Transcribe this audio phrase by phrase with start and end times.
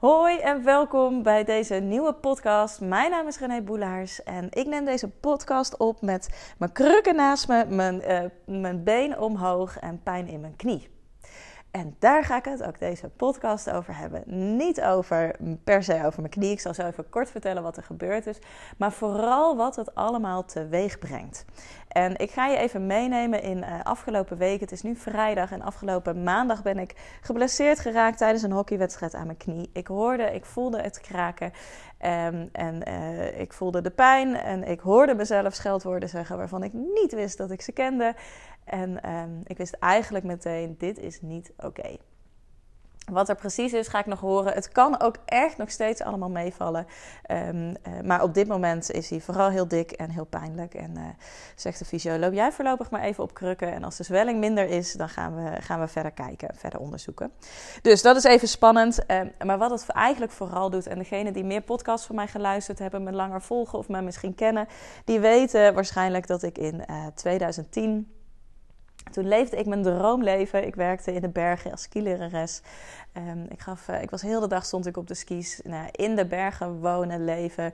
[0.00, 2.80] Hoi en welkom bij deze nieuwe podcast.
[2.80, 7.48] Mijn naam is René Boelaars en ik neem deze podcast op met mijn krukken naast
[7.48, 10.95] me, mijn, uh, mijn been omhoog en pijn in mijn knie.
[11.76, 14.22] En daar ga ik het ook deze podcast over hebben.
[14.56, 16.50] Niet over per se over mijn knie.
[16.50, 18.38] Ik zal zo even kort vertellen wat er gebeurd is.
[18.76, 21.44] Maar vooral wat het allemaal teweeg brengt.
[21.88, 24.60] En ik ga je even meenemen in uh, afgelopen week.
[24.60, 29.26] Het is nu vrijdag en afgelopen maandag ben ik geblesseerd geraakt tijdens een hockeywedstrijd aan
[29.26, 29.70] mijn knie.
[29.72, 31.52] Ik hoorde, ik voelde het kraken
[32.02, 36.72] um, en uh, ik voelde de pijn en ik hoorde mezelf scheldwoorden zeggen waarvan ik
[36.72, 38.14] niet wist dat ik ze kende.
[38.66, 41.96] En um, ik wist eigenlijk meteen, dit is niet oké.
[43.12, 44.52] Wat er precies is, ga ik nog horen.
[44.52, 46.86] Het kan ook echt nog steeds allemaal meevallen.
[47.30, 47.74] Um, uh,
[48.04, 50.74] maar op dit moment is hij vooral heel dik en heel pijnlijk.
[50.74, 51.02] En uh,
[51.54, 53.72] zegt de fysio, loop jij voorlopig maar even op krukken.
[53.72, 57.30] En als de zwelling minder is, dan gaan we, gaan we verder kijken, verder onderzoeken.
[57.82, 58.98] Dus dat is even spannend.
[59.06, 62.78] Uh, maar wat het eigenlijk vooral doet, en degenen die meer podcasts van mij geluisterd
[62.78, 64.68] hebben, me langer volgen of me misschien kennen,
[65.04, 68.10] die weten waarschijnlijk dat ik in 2010
[69.10, 70.66] toen leefde ik mijn droomleven.
[70.66, 72.60] Ik werkte in de bergen als skilerares.
[73.16, 75.60] Um, ik, gaf, uh, ik was heel de dag stond ik op de skis.
[75.64, 77.72] Nou, in de bergen wonen, leven.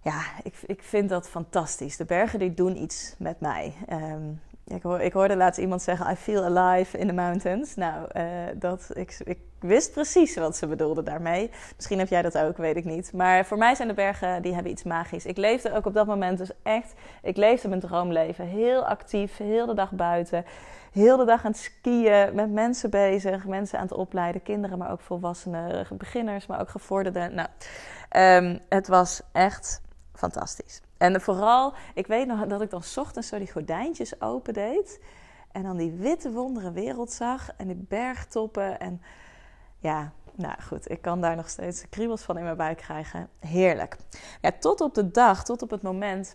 [0.00, 1.96] Ja, ik, ik vind dat fantastisch.
[1.96, 3.74] De bergen die doen iets met mij.
[3.92, 7.74] Um, ik, hoor, ik, hoorde laatst iemand zeggen: I feel alive in the mountains.
[7.74, 8.22] Nou, uh,
[8.54, 11.50] dat, ik, ik, wist precies wat ze bedoelde daarmee.
[11.76, 13.12] Misschien heb jij dat ook, weet ik niet.
[13.12, 15.26] Maar voor mij zijn de bergen, die hebben iets magisch.
[15.26, 18.46] Ik leefde ook op dat moment dus echt, ik leefde mijn droomleven.
[18.46, 20.44] Heel actief, heel de dag buiten.
[20.92, 24.42] Heel de dag aan het skiën, met mensen bezig, mensen aan het opleiden.
[24.42, 27.34] Kinderen, maar ook volwassenen, beginners, maar ook gevorderden.
[27.34, 27.48] Nou,
[28.44, 29.82] um, het was echt
[30.14, 30.80] fantastisch.
[30.98, 35.00] En vooral, ik weet nog dat ik dan ochtends zo die gordijntjes opendeed.
[35.52, 37.50] En dan die witte wondere wereld zag.
[37.56, 38.80] En die bergtoppen.
[38.80, 39.02] En
[39.86, 43.28] ja, nou goed, ik kan daar nog steeds kriebels van in mijn buik krijgen.
[43.38, 43.96] Heerlijk.
[44.40, 46.34] Ja, tot op de dag, tot op het moment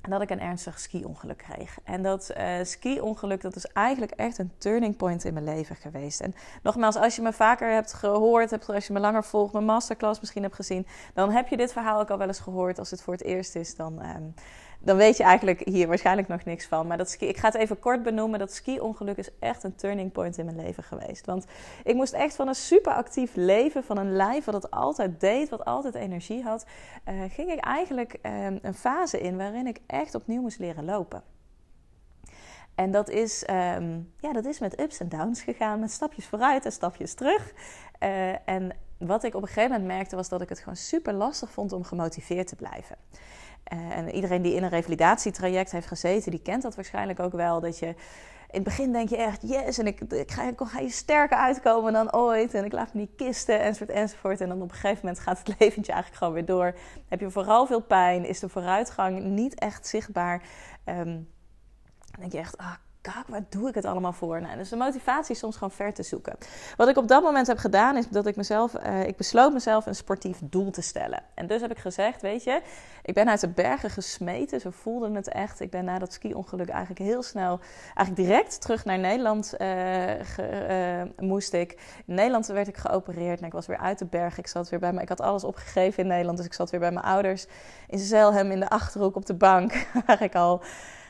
[0.00, 1.78] dat ik een ernstig ski-ongeluk kreeg.
[1.84, 6.20] En dat uh, ski-ongeluk, dat is eigenlijk echt een turning point in mijn leven geweest.
[6.20, 9.64] En nogmaals, als je me vaker hebt gehoord, hebt, als je me langer volgt, mijn
[9.64, 12.78] masterclass misschien hebt gezien, dan heb je dit verhaal ook al wel eens gehoord.
[12.78, 14.34] Als het voor het eerst is, dan, um,
[14.84, 16.86] dan weet je eigenlijk hier waarschijnlijk nog niks van.
[16.86, 18.38] Maar dat ski, ik ga het even kort benoemen.
[18.38, 21.26] Dat ski-ongeluk is echt een turning point in mijn leven geweest.
[21.26, 21.44] Want
[21.84, 25.48] ik moest echt van een super actief leven, van een lijf wat het altijd deed,
[25.48, 26.66] wat altijd energie had,
[27.08, 31.22] uh, ging ik eigenlijk um, een fase in waarin ik echt opnieuw moest leren lopen.
[32.74, 36.64] En dat is, um, ja, dat is met ups en downs gegaan, met stapjes vooruit
[36.64, 37.52] en stapjes terug.
[38.00, 41.12] Uh, en wat ik op een gegeven moment merkte was dat ik het gewoon super
[41.12, 42.96] lastig vond om gemotiveerd te blijven.
[43.72, 47.60] Uh, en iedereen die in een revalidatietraject heeft gezeten, die kent dat waarschijnlijk ook wel.
[47.60, 47.86] Dat je
[48.54, 51.36] in het begin denk je echt, yes, en ik, ik, ga, ik ga je sterker
[51.36, 52.54] uitkomen dan ooit.
[52.54, 54.40] En ik laat me niet kisten, enzovoort, enzovoort.
[54.40, 56.74] En dan op een gegeven moment gaat het leventje eigenlijk gewoon weer door.
[57.08, 60.42] Heb je vooral veel pijn, is de vooruitgang niet echt zichtbaar.
[60.84, 61.28] Um,
[62.10, 62.74] dan denk je echt, ah,
[63.12, 64.40] kak, waar doe ik het allemaal voor?
[64.40, 66.36] Nou, dus de motivatie is soms gewoon ver te zoeken.
[66.76, 69.86] Wat ik op dat moment heb gedaan, is dat ik mezelf, uh, ik besloot mezelf
[69.86, 71.22] een sportief doel te stellen.
[71.34, 72.62] En dus heb ik gezegd, weet je,
[73.02, 75.60] ik ben uit de bergen gesmeten, zo voelde het echt.
[75.60, 77.60] Ik ben na dat ski-ongeluk eigenlijk heel snel,
[77.94, 81.72] eigenlijk direct terug naar Nederland ge, uh, moest ik.
[82.06, 84.38] In Nederland werd ik geopereerd en ik was weer uit de bergen.
[84.38, 86.80] Ik zat weer bij me, ik had alles opgegeven in Nederland, dus ik zat weer
[86.80, 87.46] bij mijn ouders
[87.88, 90.62] in Zelhem in de Achterhoek op de bank, waar ik al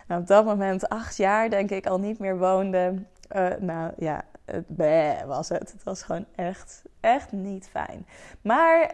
[0.07, 3.03] nou, op dat moment acht jaar, denk ik, al niet meer woonde.
[3.37, 4.65] Uh, nou ja, het
[5.27, 5.73] was het.
[5.73, 8.07] Het was gewoon echt, echt niet fijn.
[8.41, 8.91] Maar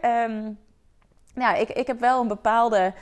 [1.35, 2.93] ja, ik, ik heb wel een bepaalde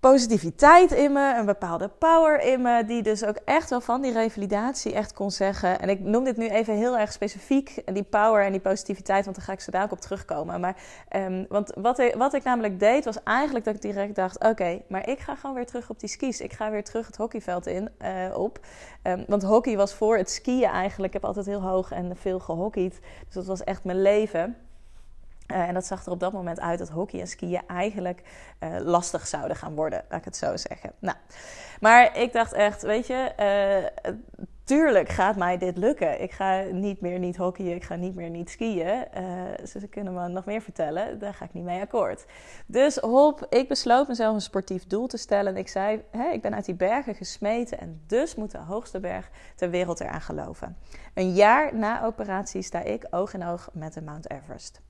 [0.00, 4.12] positiviteit in me, een bepaalde power in me, die dus ook echt wel van die
[4.12, 5.80] revalidatie echt kon zeggen.
[5.80, 9.36] En ik noem dit nu even heel erg specifiek, die power en die positiviteit, want
[9.36, 10.60] daar ga ik zo dadelijk op terugkomen.
[10.60, 10.76] Maar,
[11.16, 14.82] um, want wat ik, wat ik namelijk deed, was eigenlijk dat ik direct dacht, oké,
[14.88, 16.40] maar ik ga gewoon weer terug op die skis.
[16.40, 18.58] Ik ga weer terug het hockeyveld in, uh, op.
[19.02, 21.14] Um, want hockey was voor het skiën eigenlijk.
[21.14, 23.00] Ik heb altijd heel hoog en veel gehockeyd.
[23.24, 24.56] Dus dat was echt mijn leven.
[25.50, 28.22] Uh, en dat zag er op dat moment uit dat hockey en skiën eigenlijk
[28.60, 30.92] uh, lastig zouden gaan worden, laat ik het zo zeggen.
[30.98, 31.16] Nou,
[31.80, 34.14] maar ik dacht echt, weet je, uh,
[34.64, 36.22] tuurlijk gaat mij dit lukken.
[36.22, 39.04] Ik ga niet meer niet hockeyen, ik ga niet meer niet skiën.
[39.64, 42.26] ze kunnen me nog meer vertellen, daar ga ik niet mee akkoord.
[42.66, 45.52] Dus hop, ik besloot mezelf een sportief doel te stellen.
[45.52, 46.02] En ik zei,
[46.32, 50.20] ik ben uit die bergen gesmeten en dus moet de hoogste berg ter wereld eraan
[50.20, 50.76] geloven.
[51.14, 54.80] Een jaar na operatie sta ik oog in oog met de Mount Everest.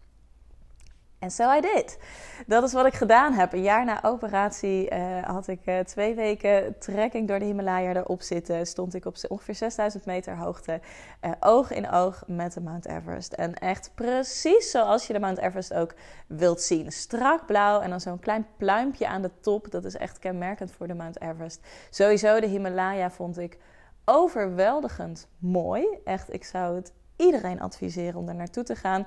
[1.20, 1.98] En so I did.
[2.46, 3.52] Dat is wat ik gedaan heb.
[3.52, 8.22] Een jaar na operatie uh, had ik uh, twee weken trekking door de Himalaya erop
[8.22, 8.66] zitten.
[8.66, 10.80] Stond ik op ongeveer 6000 meter hoogte,
[11.22, 13.32] uh, oog in oog met de Mount Everest.
[13.32, 15.94] En echt precies zoals je de Mount Everest ook
[16.26, 16.92] wilt zien.
[16.92, 19.70] Strak blauw en dan zo'n klein pluimpje aan de top.
[19.70, 21.66] Dat is echt kenmerkend voor de Mount Everest.
[21.90, 23.58] Sowieso de Himalaya vond ik
[24.04, 25.86] overweldigend mooi.
[26.04, 29.06] Echt, ik zou het iedereen adviseren om er naartoe te gaan.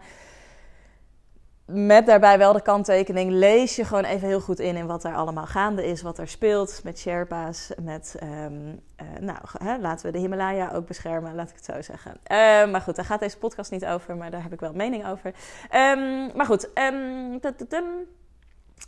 [1.65, 5.15] Met daarbij wel de kanttekening, lees je gewoon even heel goed in in wat er
[5.15, 10.11] allemaal gaande is, wat er speelt met Sherpa's, met, um, uh, nou, hè, laten we
[10.11, 12.11] de Himalaya ook beschermen, laat ik het zo zeggen.
[12.11, 15.07] Uh, maar goed, daar gaat deze podcast niet over, maar daar heb ik wel mening
[15.07, 15.33] over.
[15.75, 17.39] Um, maar goed, um,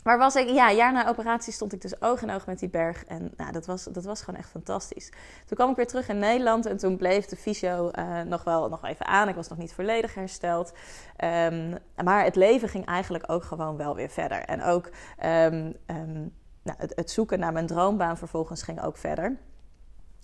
[0.02, 2.68] maar was ik, ja, jaar na operatie stond ik dus oog in oog met die
[2.68, 3.04] berg.
[3.04, 5.10] En nou, dat, was, dat was gewoon echt fantastisch.
[5.46, 8.68] Toen kwam ik weer terug in Nederland en toen bleef de fysio uh, nog wel
[8.68, 9.28] nog even aan.
[9.28, 10.72] Ik was nog niet volledig hersteld.
[11.24, 14.38] Um, maar het leven ging eigenlijk ook gewoon wel weer verder.
[14.38, 14.90] En ook
[15.24, 16.32] um, um,
[16.62, 19.36] nou, het, het zoeken naar mijn droombaan vervolgens ging ook verder.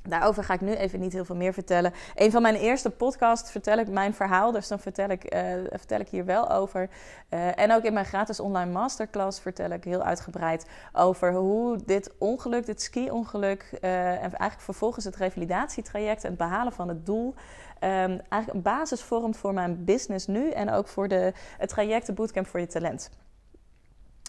[0.08, 1.92] Daarover ga ik nu even niet heel veel meer vertellen.
[2.14, 5.40] Een van mijn eerste podcasts vertel ik mijn verhaal, dus dan vertel ik, uh,
[5.70, 6.88] vertel ik hier wel over.
[7.30, 12.10] Uh, en ook in mijn gratis online masterclass vertel ik heel uitgebreid over hoe dit
[12.18, 17.34] ongeluk, dit ski-ongeluk, uh, en eigenlijk vervolgens het revalidatietraject en het behalen van het doel,
[17.80, 22.06] um, eigenlijk een basis vormt voor mijn business nu en ook voor de, het traject
[22.06, 23.10] de Bootcamp voor je talent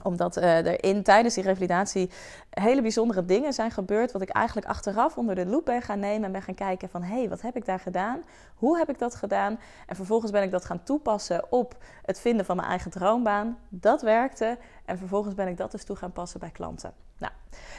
[0.03, 2.09] omdat uh, er in, tijdens die revalidatie
[2.49, 4.11] hele bijzondere dingen zijn gebeurd.
[4.11, 7.03] Wat ik eigenlijk achteraf onder de loep ben gaan nemen en ben gaan kijken van...
[7.03, 8.23] hé, hey, wat heb ik daar gedaan?
[8.55, 9.59] Hoe heb ik dat gedaan?
[9.87, 13.57] En vervolgens ben ik dat gaan toepassen op het vinden van mijn eigen droombaan.
[13.69, 14.57] Dat werkte.
[14.85, 16.93] En vervolgens ben ik dat dus toe gaan passen bij klanten.
[17.17, 17.33] Nou,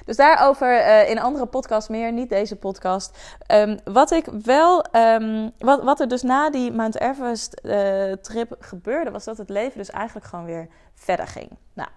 [0.05, 3.19] dus daarover uh, in andere podcasts meer, niet deze podcast.
[3.53, 8.57] Um, wat ik wel, um, wat, wat er dus na die Mount Everest uh, trip
[8.59, 11.51] gebeurde, was dat het leven dus eigenlijk gewoon weer verder ging.
[11.73, 11.89] Nou,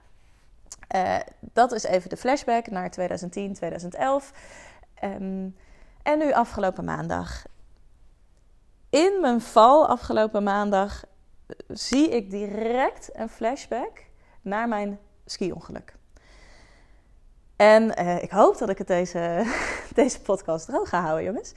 [0.95, 4.31] uh, dat is even de flashback naar 2010, 2011.
[5.03, 5.55] Um,
[6.03, 7.45] en nu afgelopen maandag.
[8.89, 11.03] In mijn val afgelopen maandag
[11.67, 14.03] zie ik direct een flashback
[14.41, 15.95] naar mijn ski-ongeluk.
[17.55, 19.45] En uh, ik hoop dat ik het deze,
[19.95, 21.53] deze podcast droog ga houden, jongens.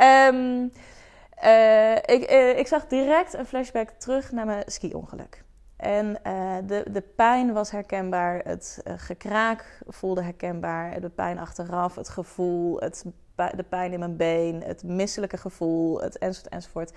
[0.00, 2.22] Uh, ik,
[2.56, 5.44] ik zag direct een flashback terug naar mijn ski-ongeluk.
[5.80, 11.94] En uh, de, de pijn was herkenbaar, het uh, gekraak voelde herkenbaar, de pijn achteraf,
[11.94, 13.04] het gevoel, het,
[13.34, 16.92] de pijn in mijn been, het misselijke gevoel, het enzovoort enzovoort.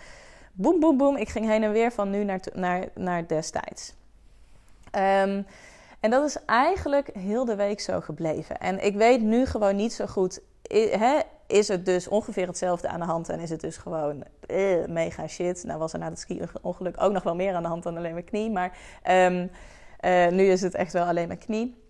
[0.51, 1.15] Boem, boem, boem.
[1.15, 3.93] Ik ging heen en weer van nu naar, naar, naar destijds.
[4.95, 5.45] Um,
[5.99, 8.57] en dat is eigenlijk heel de week zo gebleven.
[8.57, 10.41] En ik weet nu gewoon niet zo goed.
[11.47, 15.27] Is het dus ongeveer hetzelfde aan de hand en is het dus gewoon uh, mega
[15.27, 15.63] shit.
[15.63, 18.13] Nou was er na het ski-ongeluk ook nog wel meer aan de hand dan alleen
[18.13, 18.51] mijn knie.
[18.51, 18.77] Maar
[19.09, 19.51] um,
[20.01, 21.81] uh, nu is het echt wel alleen mijn knie.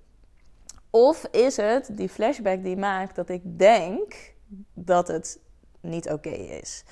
[0.89, 4.33] Of is het die flashback die maakt dat ik denk
[4.73, 5.39] dat het
[5.81, 6.83] niet oké is.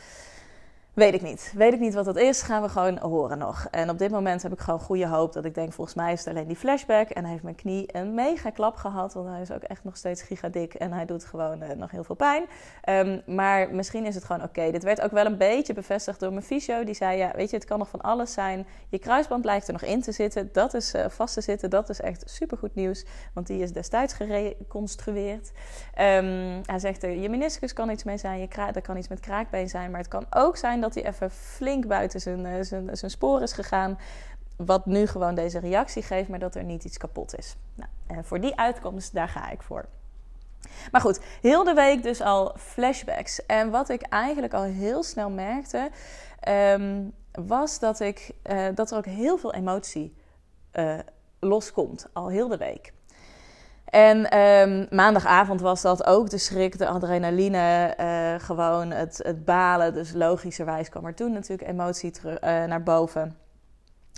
[0.93, 1.53] Weet ik niet.
[1.55, 2.41] Weet ik niet wat dat is.
[2.41, 3.67] Gaan we gewoon horen nog.
[3.71, 6.19] En op dit moment heb ik gewoon goede hoop dat ik denk, volgens mij is
[6.19, 7.09] het alleen die flashback.
[7.09, 9.13] En hij heeft mijn knie een mega klap gehad.
[9.13, 10.73] Want hij is ook echt nog steeds gigadik.
[10.73, 12.45] En hij doet gewoon uh, nog heel veel pijn.
[12.89, 14.71] Um, maar misschien is het gewoon oké.
[14.71, 16.83] Dit werd ook wel een beetje bevestigd door mijn fysio.
[16.83, 18.67] Die zei, ja, weet je, het kan nog van alles zijn.
[18.89, 20.49] Je kruisband blijft er nog in te zitten.
[20.51, 21.69] Dat is uh, vast te zitten.
[21.69, 23.05] Dat is echt supergoed nieuws.
[23.33, 25.51] Want die is destijds gereconstrueerd.
[25.99, 28.39] Um, hij zegt, er, je meniscus kan iets mee zijn.
[28.39, 29.91] Je er kan iets met kraakbeen zijn.
[29.91, 33.41] Maar het kan ook zijn dat hij even flink buiten zijn, eh, zijn, zijn spoor
[33.41, 33.99] is gegaan.
[34.57, 37.55] Wat nu gewoon deze reactie geeft, maar dat er niet iets kapot is.
[37.75, 39.85] Nou, en voor die uitkomst, daar ga ik voor.
[40.91, 43.45] Maar goed, heel de week dus al flashbacks.
[43.45, 45.89] En wat ik eigenlijk al heel snel merkte,
[46.47, 50.15] um, was dat, ik, uh, dat er ook heel veel emotie
[50.73, 50.99] uh,
[51.39, 52.07] loskomt.
[52.13, 52.93] Al heel de week.
[53.91, 59.93] En um, maandagavond was dat ook de schrik, de adrenaline, uh, gewoon het, het, balen.
[59.93, 63.37] Dus logischerwijs kwam er toen natuurlijk emotie terug, uh, naar boven.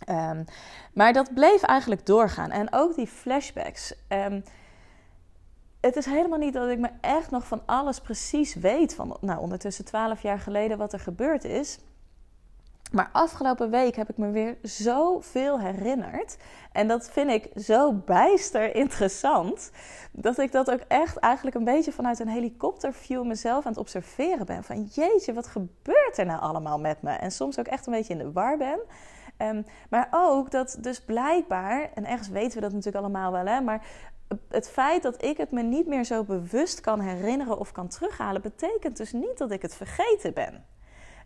[0.10, 0.46] Um,
[0.94, 2.52] maar dat bleef eigenlijk doorgaan.
[2.52, 3.94] En ook die flashbacks.
[4.10, 4.44] Um,
[5.82, 8.96] het is helemaal niet dat ik me echt nog van alles precies weet.
[8.96, 11.80] Van nou, ondertussen twaalf jaar geleden wat er gebeurd is.
[12.94, 16.38] Maar afgelopen week heb ik me weer zoveel herinnerd.
[16.72, 19.72] En dat vind ik zo bijster interessant.
[20.12, 24.46] Dat ik dat ook echt eigenlijk een beetje vanuit een helikopterview mezelf aan het observeren
[24.46, 24.64] ben.
[24.64, 27.12] Van jeetje, wat gebeurt er nou allemaal met me?
[27.12, 28.80] En soms ook echt een beetje in de war ben.
[29.38, 33.62] Um, maar ook dat dus blijkbaar, en ergens weten we dat natuurlijk allemaal wel, hè,
[33.62, 33.86] maar
[34.50, 38.42] het feit dat ik het me niet meer zo bewust kan herinneren of kan terughalen,
[38.42, 40.66] betekent dus niet dat ik het vergeten ben.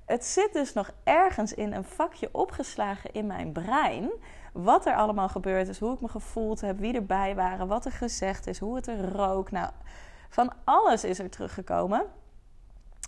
[0.07, 4.11] Het zit dus nog ergens in een vakje opgeslagen in mijn brein.
[4.53, 7.91] Wat er allemaal gebeurd is, hoe ik me gevoeld heb, wie erbij waren, wat er
[7.91, 9.51] gezegd is, hoe het er rook.
[9.51, 9.69] Nou,
[10.29, 12.05] van alles is er teruggekomen.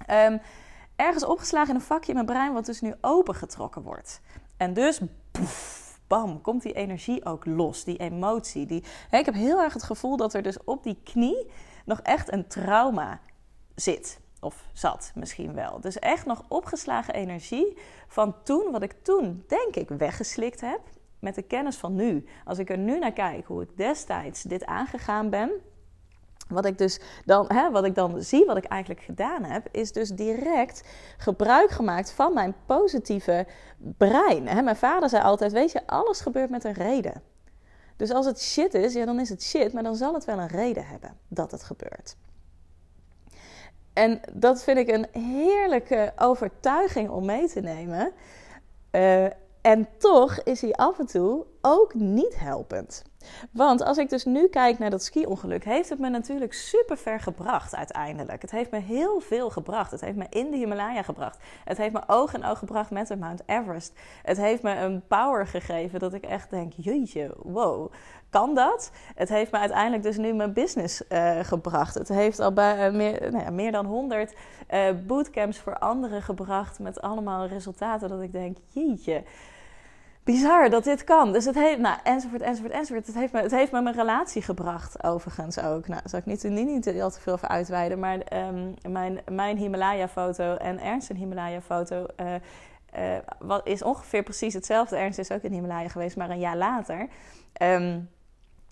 [0.06, 0.38] Ehm,
[0.96, 4.22] ergens opgeslagen in een vakje in mijn brein, wat dus nu opengetrokken wordt.
[4.58, 5.02] En dus,
[5.32, 8.66] poef, bam, komt die energie ook los, die emotie.
[8.66, 11.52] Die, ik heb heel erg het gevoel dat er dus op die knie
[11.86, 13.20] nog echt een trauma
[13.76, 14.20] zit.
[14.40, 15.80] Of zat misschien wel.
[15.82, 17.78] Dus echt nog opgeslagen energie
[18.08, 20.80] van toen, wat ik toen denk ik weggeslikt heb.
[21.20, 22.26] Met de kennis van nu.
[22.46, 25.52] Als ik er nu naar kijk, hoe ik destijds dit aangegaan ben.
[26.48, 29.92] Wat ik dus dan, hè, wat ik dan zie, wat ik eigenlijk gedaan heb, is
[29.92, 34.48] dus direct gebruik gemaakt van mijn positieve brein.
[34.48, 37.22] Hè, mijn vader zei altijd: Weet je, alles gebeurt met een reden.
[37.96, 40.40] Dus als het shit is, ja, dan is het shit, maar dan zal het wel
[40.40, 42.16] een reden hebben dat het gebeurt.
[44.00, 48.12] En dat vind ik een heerlijke overtuiging om mee te nemen.
[48.92, 49.26] Uh,
[49.62, 53.04] en toch is hij af en toe ook niet helpend.
[53.52, 57.20] Want als ik dus nu kijk naar dat ski-ongeluk, heeft het me natuurlijk super ver
[57.20, 58.42] gebracht uiteindelijk.
[58.42, 59.92] Het heeft me heel veel gebracht.
[59.92, 61.40] Het heeft me in de Himalaya gebracht.
[61.66, 63.94] Het heeft me oog in oog gebracht met de Mount Everest.
[64.24, 67.92] Het heeft me een power gegeven dat ik echt denk: jeetje, wow,
[68.30, 68.92] kan dat?
[69.16, 71.94] Het heeft me uiteindelijk dus nu mijn business uh, gebracht.
[71.94, 74.34] Het heeft al bij, uh, meer, nou ja, meer dan 100
[74.70, 79.24] uh, eh, bootcamps voor anderen gebracht met allemaal resultaten dat ik denk: jeetje
[80.24, 81.34] bizar dat dit kan.
[81.34, 83.08] Dus het heeft, nou, enzovoort, enzovoort, enzovoort.
[83.08, 85.88] Het heeft me, het heeft me mijn relatie gebracht, overigens ook.
[85.88, 89.58] Nou, zal ik niet, niet, niet al te veel over uitweiden, maar um, mijn, mijn
[89.58, 92.06] Himalaya-foto en Ernst Himalaya-foto
[93.40, 94.96] wat is ongeveer precies hetzelfde.
[94.98, 97.08] Ernst is ook in Himalaya geweest, maar een jaar later.
[97.62, 98.10] Um,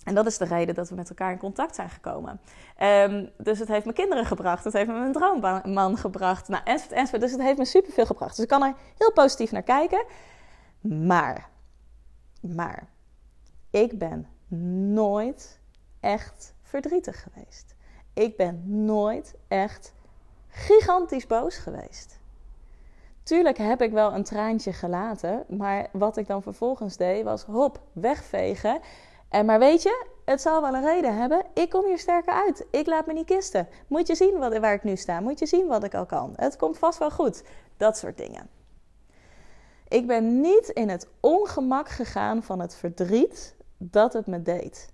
[0.08, 2.40] en dat is de reden dat we met elkaar in contact zijn gekomen.
[2.82, 4.64] Um, dus het heeft me kinderen gebracht.
[4.64, 6.48] Het heeft me mijn droomman gebracht.
[6.48, 7.20] Nou, enzovoort.
[7.20, 8.34] Dus het heeft me superveel gebracht.
[8.36, 10.04] Dus ik kan er heel positief naar kijken.
[10.80, 11.48] Maar,
[12.40, 12.88] maar,
[13.70, 14.26] ik ben
[14.92, 15.60] nooit
[16.00, 17.74] echt verdrietig geweest.
[18.14, 19.94] Ik ben nooit echt
[20.48, 22.18] gigantisch boos geweest.
[23.22, 27.80] Tuurlijk heb ik wel een traantje gelaten, maar wat ik dan vervolgens deed was hop,
[27.92, 28.80] wegvegen.
[29.28, 31.44] En maar weet je, het zal wel een reden hebben.
[31.54, 32.66] Ik kom hier sterker uit.
[32.70, 33.68] Ik laat me niet kisten.
[33.86, 35.20] Moet je zien wat, waar ik nu sta.
[35.20, 36.32] Moet je zien wat ik al kan.
[36.36, 37.42] Het komt vast wel goed.
[37.76, 38.48] Dat soort dingen.
[39.88, 44.92] Ik ben niet in het ongemak gegaan van het verdriet dat het me deed.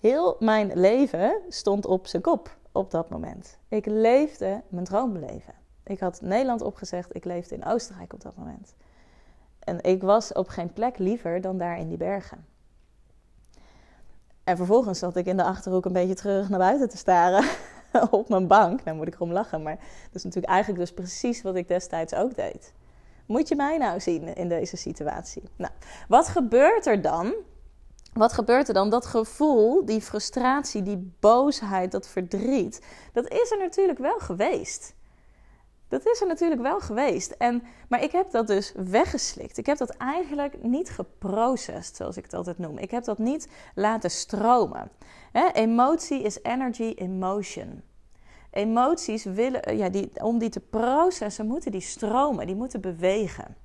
[0.00, 3.58] Heel mijn leven stond op zijn kop op dat moment.
[3.68, 5.54] Ik leefde mijn droomleven.
[5.84, 8.74] Ik had Nederland opgezegd, ik leefde in Oostenrijk op dat moment.
[9.58, 12.46] En ik was op geen plek liever dan daar in die bergen.
[14.46, 17.44] En vervolgens zat ik in de achterhoek een beetje terug naar buiten te staren
[18.10, 18.84] op mijn bank.
[18.84, 22.14] Nou moet ik erom lachen, maar dat is natuurlijk eigenlijk dus precies wat ik destijds
[22.14, 22.72] ook deed.
[23.26, 25.42] Moet je mij nou zien in deze situatie?
[25.56, 25.72] Nou,
[26.08, 27.34] wat gebeurt er dan?
[28.12, 28.90] Wat gebeurt er dan?
[28.90, 34.94] Dat gevoel, die frustratie, die boosheid, dat verdriet, dat is er natuurlijk wel geweest.
[35.88, 37.30] Dat is er natuurlijk wel geweest.
[37.30, 39.58] En, maar ik heb dat dus weggeslikt.
[39.58, 42.78] Ik heb dat eigenlijk niet geprocessed, zoals ik het altijd noem.
[42.78, 44.90] Ik heb dat niet laten stromen.
[45.52, 47.82] emotie is energy in motion
[48.56, 53.56] emoties willen, eh, ja, die, om die te processen, moeten die stromen, die moeten bewegen.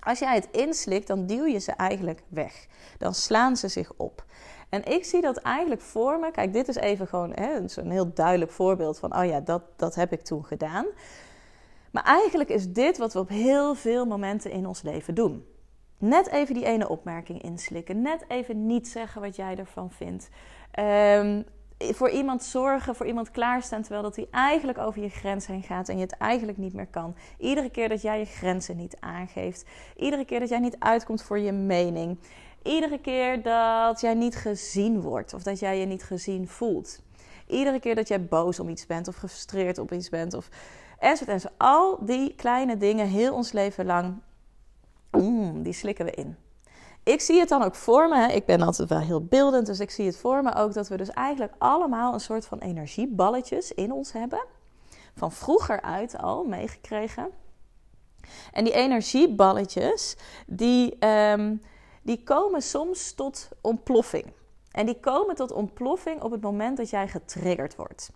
[0.00, 2.66] Als jij het inslikt, dan duw je ze eigenlijk weg.
[2.98, 4.24] Dan slaan ze zich op.
[4.68, 6.30] En ik zie dat eigenlijk voor me.
[6.30, 9.94] Kijk, dit is even gewoon hè, een heel duidelijk voorbeeld van: oh ja, dat, dat
[9.94, 10.86] heb ik toen gedaan.
[11.92, 15.44] Maar eigenlijk is dit wat we op heel veel momenten in ons leven doen.
[15.98, 18.02] Net even die ene opmerking inslikken.
[18.02, 20.28] Net even niet zeggen wat jij ervan vindt.
[20.78, 21.44] Um,
[21.90, 25.88] voor iemand zorgen, voor iemand klaarstaan, terwijl dat hij eigenlijk over je grens heen gaat
[25.88, 27.14] en je het eigenlijk niet meer kan.
[27.38, 29.64] Iedere keer dat jij je grenzen niet aangeeft,
[29.96, 32.18] iedere keer dat jij niet uitkomt voor je mening,
[32.62, 37.02] iedere keer dat jij niet gezien wordt of dat jij je niet gezien voelt,
[37.46, 40.48] iedere keer dat jij boos om iets bent of gefrustreerd op iets bent of
[41.02, 41.54] enzovoort enzovoort.
[41.58, 44.14] Al die kleine dingen heel ons leven lang,
[45.10, 46.36] mm, die slikken we in
[47.02, 48.32] ik zie het dan ook voor me.
[48.32, 50.96] Ik ben altijd wel heel beeldend, dus ik zie het voor me ook dat we
[50.96, 54.44] dus eigenlijk allemaal een soort van energieballetjes in ons hebben.
[55.16, 57.30] Van vroeger uit al meegekregen.
[58.52, 60.16] En die energieballetjes,
[60.46, 61.62] die, um,
[62.02, 64.32] die komen soms tot ontploffing.
[64.70, 68.10] En die komen tot ontploffing op het moment dat jij getriggerd wordt.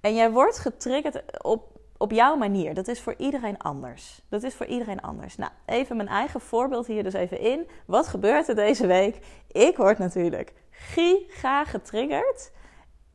[0.00, 2.74] En jij wordt getriggerd op op jouw manier.
[2.74, 4.20] Dat is voor iedereen anders.
[4.28, 5.36] Dat is voor iedereen anders.
[5.36, 7.68] Nou, even mijn eigen voorbeeld hier dus even in.
[7.86, 9.26] Wat gebeurt er deze week?
[9.52, 12.50] Ik word natuurlijk giga getriggerd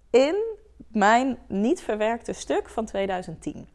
[0.10, 0.36] in
[0.88, 3.68] mijn niet verwerkte stuk van 2010.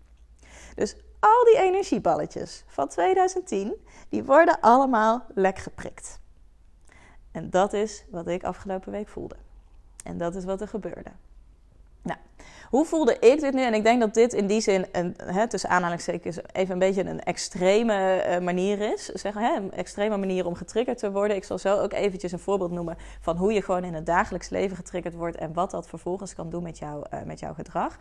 [0.74, 3.74] Dus al die energieballetjes van 2010,
[4.08, 6.20] die worden allemaal lek geprikt.
[7.32, 9.36] En dat is wat ik afgelopen week voelde.
[10.04, 11.10] En dat is wat er gebeurde.
[12.02, 12.18] Nou,
[12.70, 13.62] hoe voelde ik dit nu?
[13.62, 17.04] En ik denk dat dit in die zin, een, hè, tussen aanhalingstekens, even een beetje
[17.04, 19.04] een extreme uh, manier is.
[19.04, 21.36] Zeg, hè, een extreme manier om getriggerd te worden.
[21.36, 24.48] Ik zal zo ook eventjes een voorbeeld noemen van hoe je gewoon in het dagelijks
[24.48, 27.98] leven getriggerd wordt en wat dat vervolgens kan doen met, jou, uh, met jouw gedrag.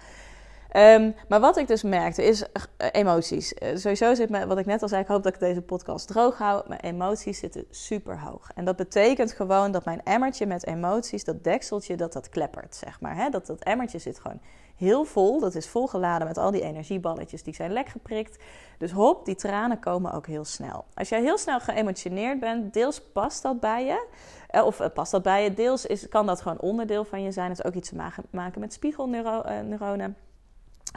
[0.76, 2.48] Um, maar wat ik dus merkte is uh,
[2.92, 3.54] emoties.
[3.54, 6.08] Uh, sowieso zit me, wat ik net al zei, ik hoop dat ik deze podcast
[6.08, 6.64] droog hou.
[6.68, 8.50] Mijn emoties zitten super hoog.
[8.56, 13.02] En dat betekent gewoon dat mijn emmertje met emoties, dat dekseltje, dat dat kleppert, zeg
[13.02, 13.16] maar.
[13.16, 13.30] Hè?
[13.30, 14.40] Dat dat emmertje zit gewoon
[14.76, 15.40] heel vol.
[15.40, 18.38] Dat is volgeladen met al die energieballetjes die zijn lek geprikt.
[18.78, 20.86] Dus hop, die tranen komen ook heel snel.
[20.94, 24.08] Als jij heel snel geëmotioneerd bent, deels past dat bij je.
[24.52, 27.50] Uh, of past dat bij je, deels is, kan dat gewoon onderdeel van je zijn.
[27.50, 30.18] Het is ook iets te maken met spiegelneuronen.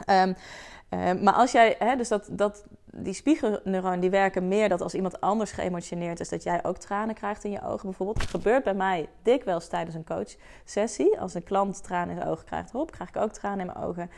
[0.09, 0.35] Um,
[0.89, 4.93] uh, maar als jij, hè, dus dat, dat, die spiegelneuronen die werken meer dat als
[4.93, 8.21] iemand anders geëmotioneerd is, dat jij ook tranen krijgt in je ogen bijvoorbeeld.
[8.21, 11.19] Gebeurt bij mij dikwijls tijdens een coachsessie.
[11.19, 13.85] Als een klant tranen in zijn ogen krijgt, hop, krijg ik ook tranen in mijn
[13.85, 14.09] ogen.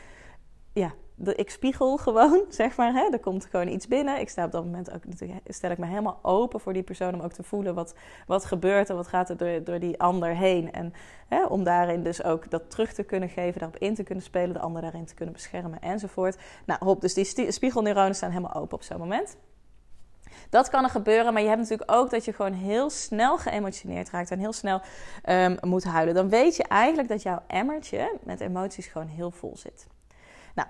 [0.72, 2.92] Ja, ik spiegel gewoon, zeg maar.
[2.92, 3.08] Hè?
[3.12, 4.20] Er komt gewoon iets binnen.
[4.20, 5.02] Ik sta op dat moment ook,
[5.46, 7.94] stel ik me helemaal open voor die persoon om ook te voelen wat,
[8.26, 10.72] wat gebeurt en wat gaat er door, door die ander heen.
[10.72, 10.92] En
[11.28, 14.54] hè, om daarin dus ook dat terug te kunnen geven, daarop in te kunnen spelen,
[14.54, 16.36] de ander daarin te kunnen beschermen enzovoort.
[16.66, 19.36] Nou, hop, dus die spiegelneuronen staan helemaal open op zo'n moment.
[20.50, 24.10] Dat kan er gebeuren, maar je hebt natuurlijk ook dat je gewoon heel snel geëmotioneerd
[24.10, 24.80] raakt en heel snel
[25.28, 26.14] um, moet huilen.
[26.14, 29.86] Dan weet je eigenlijk dat jouw emmertje met emoties gewoon heel vol zit.
[30.54, 30.68] Nou,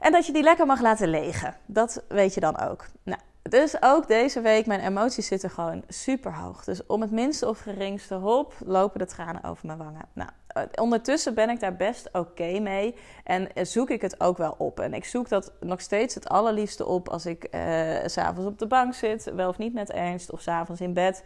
[0.00, 1.56] en dat je die lekker mag laten legen.
[1.66, 2.86] Dat weet je dan ook.
[3.02, 6.64] Nou, dus ook deze week, mijn emoties zitten gewoon super hoog.
[6.64, 10.08] Dus om het minste of geringste hop, lopen de tranen over mijn wangen.
[10.12, 10.30] Nou,
[10.74, 12.94] ondertussen ben ik daar best oké mee.
[13.24, 14.80] En zoek ik het ook wel op.
[14.80, 17.60] En ik zoek dat nog steeds het allerliefste op als ik uh,
[18.04, 19.32] s'avonds op de bank zit.
[19.34, 20.30] Wel of niet met ernst.
[20.30, 21.24] Of s'avonds in bed.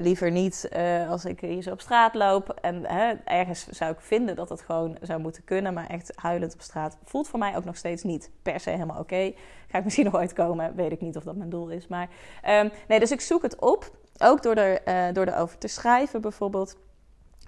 [0.00, 0.68] Liever niet
[1.08, 2.48] als ik hier zo op straat loop.
[2.60, 2.86] En
[3.24, 5.74] ergens zou ik vinden dat het gewoon zou moeten kunnen.
[5.74, 9.00] Maar echt huilend op straat voelt voor mij ook nog steeds niet per se helemaal
[9.00, 9.32] oké.
[9.68, 10.76] Ga ik misschien nog ooit komen.
[10.76, 11.86] Weet ik niet of dat mijn doel is.
[11.86, 12.08] Maar
[12.48, 13.90] um, nee, dus ik zoek het op.
[14.18, 16.76] Ook door er, door erover te schrijven bijvoorbeeld.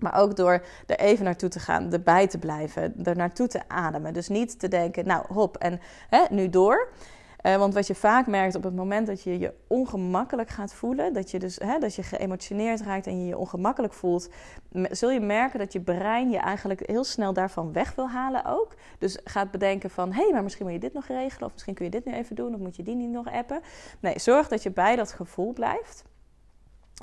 [0.00, 4.12] Maar ook door er even naartoe te gaan, erbij te blijven, er naartoe te ademen.
[4.12, 6.88] Dus niet te denken, nou hop, en hè, nu door.
[7.42, 11.12] Uh, want wat je vaak merkt op het moment dat je je ongemakkelijk gaat voelen,
[11.12, 14.28] dat je dus hè, dat je geëmotioneerd raakt en je je ongemakkelijk voelt,
[14.90, 18.74] zul je merken dat je brein je eigenlijk heel snel daarvan weg wil halen ook.
[18.98, 21.74] Dus gaat bedenken van, hé, hey, maar misschien moet je dit nog regelen, of misschien
[21.74, 23.60] kun je dit nu even doen, of moet je die niet nog appen.
[24.00, 26.04] Nee, zorg dat je bij dat gevoel blijft.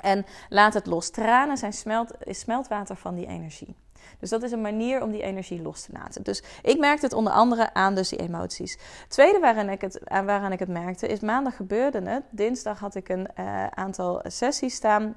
[0.02, 1.10] En laat het los.
[1.10, 3.76] Tranen zijn smelt, is smeltwater van die energie.
[4.18, 6.22] Dus dat is een manier om die energie los te laten.
[6.22, 8.78] Dus ik merkte het onder andere aan dus die emoties.
[9.08, 12.22] tweede waarin ik het, waaraan ik het merkte is maandag gebeurde het.
[12.30, 15.16] Dinsdag had ik een uh, aantal sessies staan.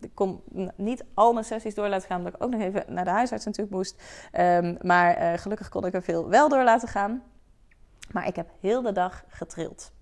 [0.00, 0.42] Ik kon
[0.76, 3.44] niet al mijn sessies door laten gaan, omdat ik ook nog even naar de huisarts
[3.44, 4.02] natuurlijk moest.
[4.38, 7.22] Um, maar gelukkig kon ik er veel wel door laten gaan.
[8.10, 9.92] Maar ik heb heel de dag getrild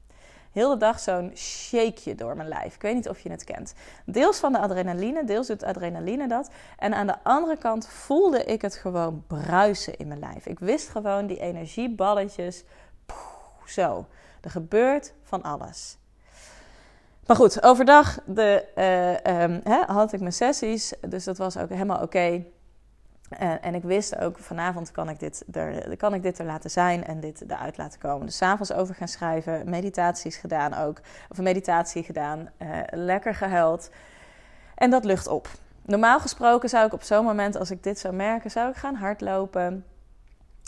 [0.52, 2.74] heel de dag zo'n shakeje door mijn lijf.
[2.74, 3.74] Ik weet niet of je het kent.
[4.04, 6.50] Deels van de adrenaline, deels doet adrenaline dat.
[6.78, 10.46] En aan de andere kant voelde ik het gewoon bruisen in mijn lijf.
[10.46, 12.64] Ik wist gewoon die energieballetjes.
[13.66, 14.06] Zo.
[14.40, 15.98] Er gebeurt van alles.
[17.26, 18.64] Maar goed, overdag de,
[19.24, 20.92] um, hè, had ik mijn sessies.
[21.08, 22.44] Dus dat was ook helemaal oké.
[23.38, 26.70] Uh, en ik wist ook, vanavond kan ik, dit er, kan ik dit er laten
[26.70, 28.26] zijn en dit eruit laten komen.
[28.26, 31.00] Dus s'avonds over gaan schrijven, meditaties gedaan ook.
[31.28, 33.90] Of meditatie gedaan, uh, lekker gehuild.
[34.74, 35.48] En dat lucht op.
[35.82, 38.94] Normaal gesproken zou ik op zo'n moment, als ik dit zou merken, zou ik gaan
[38.94, 39.84] hardlopen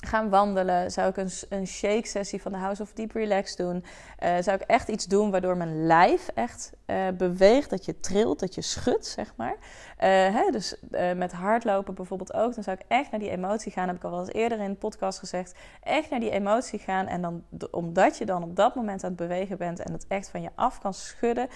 [0.06, 0.90] gaan wandelen.
[0.90, 3.84] Zou ik een, een shake sessie van de House of Deep Relax doen.
[4.22, 7.70] Uh, zou ik echt iets doen waardoor mijn lijf echt uh, beweegt.
[7.70, 9.52] Dat je trilt, dat je schudt, zeg maar.
[9.54, 10.76] Uh, hè, dus
[11.16, 12.54] met hardlopen bijvoorbeeld ook.
[12.54, 13.86] Dan zou ik echt naar die emotie gaan.
[13.86, 15.54] Heb ik al wel eens eerder in de podcast gezegd.
[15.82, 17.06] Echt naar die emotie gaan.
[17.06, 19.80] En dan, omdat je dan op dat moment aan het bewegen bent.
[19.80, 21.48] En het echt van je af kan schudden.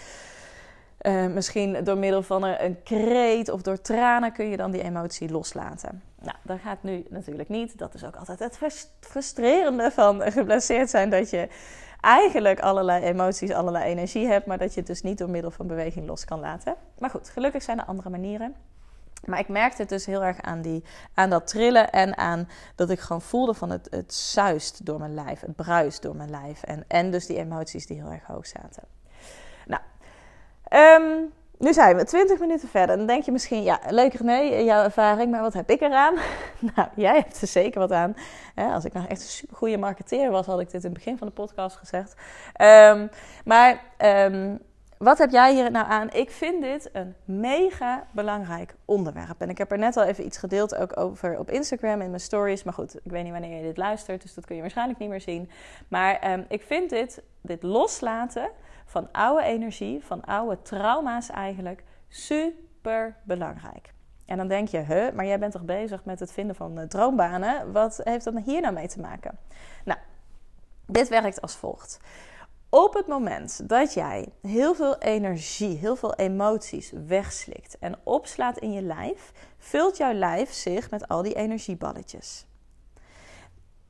[1.34, 5.30] Misschien door middel van een, een, kreet of door tranen kun je dan die emotie
[5.30, 6.02] loslaten.
[6.26, 7.78] Nou, dat gaat nu natuurlijk niet.
[7.78, 8.58] Dat is ook altijd het
[9.00, 11.10] frustrerende van geblesseerd zijn.
[11.10, 11.48] Dat je
[12.00, 14.46] eigenlijk allerlei emoties, allerlei energie hebt.
[14.46, 16.74] Maar dat je het dus niet door middel van beweging los kan laten.
[16.98, 18.54] Maar goed, gelukkig zijn er andere manieren.
[19.24, 20.84] Maar ik merkte het dus heel erg aan, die,
[21.14, 25.14] aan dat trillen en aan dat ik gewoon voelde van het, het zuist door mijn
[25.14, 25.40] lijf.
[25.40, 26.62] Het bruist door mijn lijf.
[26.62, 28.82] En, en dus die emoties die heel erg hoog zaten.
[29.66, 29.82] Nou,
[30.70, 32.96] Um, nu zijn we 20 minuten verder.
[32.96, 36.14] Dan denk je misschien, ja, leuk René, jouw ervaring, maar wat heb ik eraan?
[36.74, 38.14] nou, jij hebt er zeker wat aan.
[38.54, 41.18] als ik nou echt een super goede marketeer was, had ik dit in het begin
[41.18, 42.14] van de podcast gezegd.
[42.52, 43.06] Ehm,
[43.44, 44.56] maar ehm,
[44.98, 46.12] wat heb jij hier nou aan?
[46.12, 49.40] Ik vind dit een mega belangrijk onderwerp.
[49.40, 52.20] En ik heb er net al even iets gedeeld ook over op Instagram in mijn
[52.20, 52.62] stories.
[52.62, 55.08] Maar goed, ik weet niet wanneer je dit luistert, dus dat kun je waarschijnlijk niet
[55.08, 55.50] meer zien.
[55.88, 58.50] Maar ehm, ik vind dit, dit loslaten
[58.86, 63.94] van oude energie, van oude trauma's eigenlijk, super belangrijk.
[64.26, 66.84] En dan denk je, huh, maar jij bent toch bezig met het vinden van uh,
[66.84, 67.72] droombanen?
[67.72, 69.38] Wat heeft dat hier nou mee te maken?
[69.84, 69.98] Nou,
[70.86, 72.00] dit werkt als volgt.
[72.68, 78.72] Op het moment dat jij heel veel energie, heel veel emoties wegslikt en opslaat in
[78.72, 82.46] je lijf, vult jouw lijf zich met al die energieballetjes.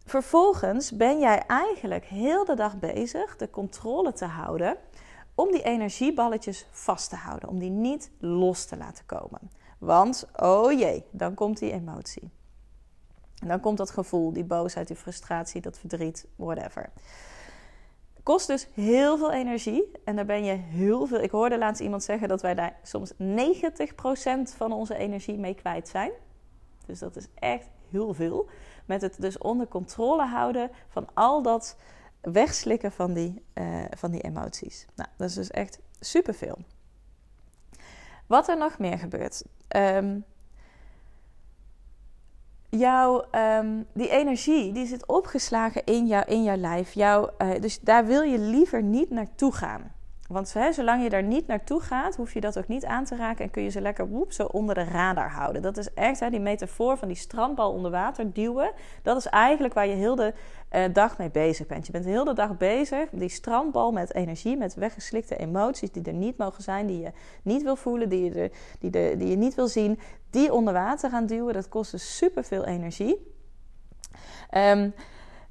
[0.06, 4.76] Vervolgens ben jij eigenlijk heel de dag bezig de controle te houden
[5.34, 9.50] om die energieballetjes vast te houden, om die niet los te laten komen.
[9.78, 12.30] Want, oh jee, dan komt die emotie.
[13.38, 16.90] En dan komt dat gevoel, die boosheid, die frustratie, dat verdriet, whatever.
[18.22, 21.20] Kost dus heel veel energie en daar ben je heel veel.
[21.20, 23.16] Ik hoorde laatst iemand zeggen dat wij daar soms 90%
[24.56, 26.10] van onze energie mee kwijt zijn.
[26.86, 28.48] Dus dat is echt heel veel.
[28.86, 31.76] Met het dus onder controle houden van al dat
[32.20, 34.86] wegslikken van die, uh, van die emoties.
[34.94, 36.58] Nou, dat is dus echt superveel.
[38.26, 39.44] Wat er nog meer gebeurt.
[39.76, 40.24] Um,
[42.68, 46.92] jouw, um, die energie die zit opgeslagen in, jou, in jouw lijf.
[46.92, 49.94] Jouw, uh, dus daar wil je liever niet naartoe gaan.
[50.28, 53.16] Want hè, zolang je daar niet naartoe gaat, hoef je dat ook niet aan te
[53.16, 55.62] raken en kun je ze lekker woep, zo onder de radar houden.
[55.62, 58.72] Dat is echt die metafoor van die strandbal onder water duwen.
[59.02, 60.34] Dat is eigenlijk waar je heel de
[60.72, 61.86] uh, dag mee bezig bent.
[61.86, 66.12] Je bent de hele dag bezig, die strandbal met energie, met weggeslikte emoties die er
[66.12, 67.12] niet mogen zijn, die je
[67.42, 69.98] niet wil voelen, die je, die, de, die je niet wil zien,
[70.30, 71.54] die onder water gaan duwen.
[71.54, 73.34] Dat kost dus superveel energie.
[74.54, 74.94] Um,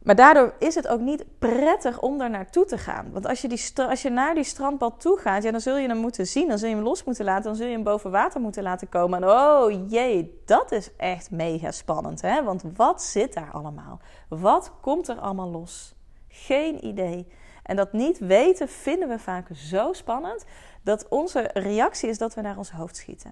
[0.05, 3.11] maar daardoor is het ook niet prettig om daar naartoe te gaan.
[3.11, 5.87] Want als je, die als je naar die strandbal toe gaat, ja, dan zul je
[5.87, 6.47] hem moeten zien.
[6.47, 7.43] Dan zul je hem los moeten laten.
[7.43, 9.23] Dan zul je hem boven water moeten laten komen.
[9.23, 12.21] En oh jee, dat is echt mega spannend.
[12.21, 12.43] Hè?
[12.43, 13.99] Want wat zit daar allemaal?
[14.29, 15.95] Wat komt er allemaal los?
[16.27, 17.27] Geen idee.
[17.63, 20.45] En dat niet weten vinden we vaak zo spannend
[20.83, 23.31] dat onze reactie is dat we naar ons hoofd schieten.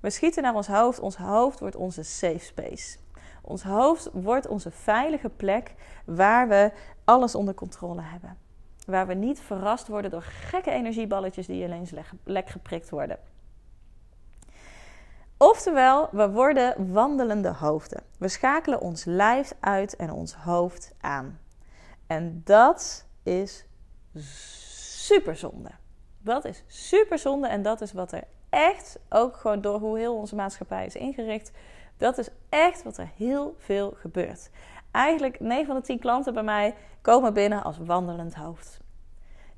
[0.00, 1.00] We schieten naar ons hoofd.
[1.00, 2.98] Ons hoofd wordt onze safe space.
[3.48, 6.72] Ons hoofd wordt onze veilige plek waar we
[7.04, 8.38] alles onder controle hebben.
[8.86, 11.92] Waar we niet verrast worden door gekke energieballetjes die ineens
[12.24, 13.18] lek geprikt worden.
[15.36, 18.02] Oftewel, we worden wandelende hoofden.
[18.18, 21.38] We schakelen ons lijf uit en ons hoofd aan.
[22.06, 23.66] En dat is
[24.14, 25.70] superzonde.
[26.18, 30.34] Dat is superzonde en dat is wat er echt, ook gewoon door hoe heel onze
[30.34, 31.50] maatschappij is ingericht,
[31.98, 34.50] dat is echt wat er heel veel gebeurt.
[34.90, 38.80] Eigenlijk 9 van de 10 klanten bij mij komen binnen als wandelend hoofd.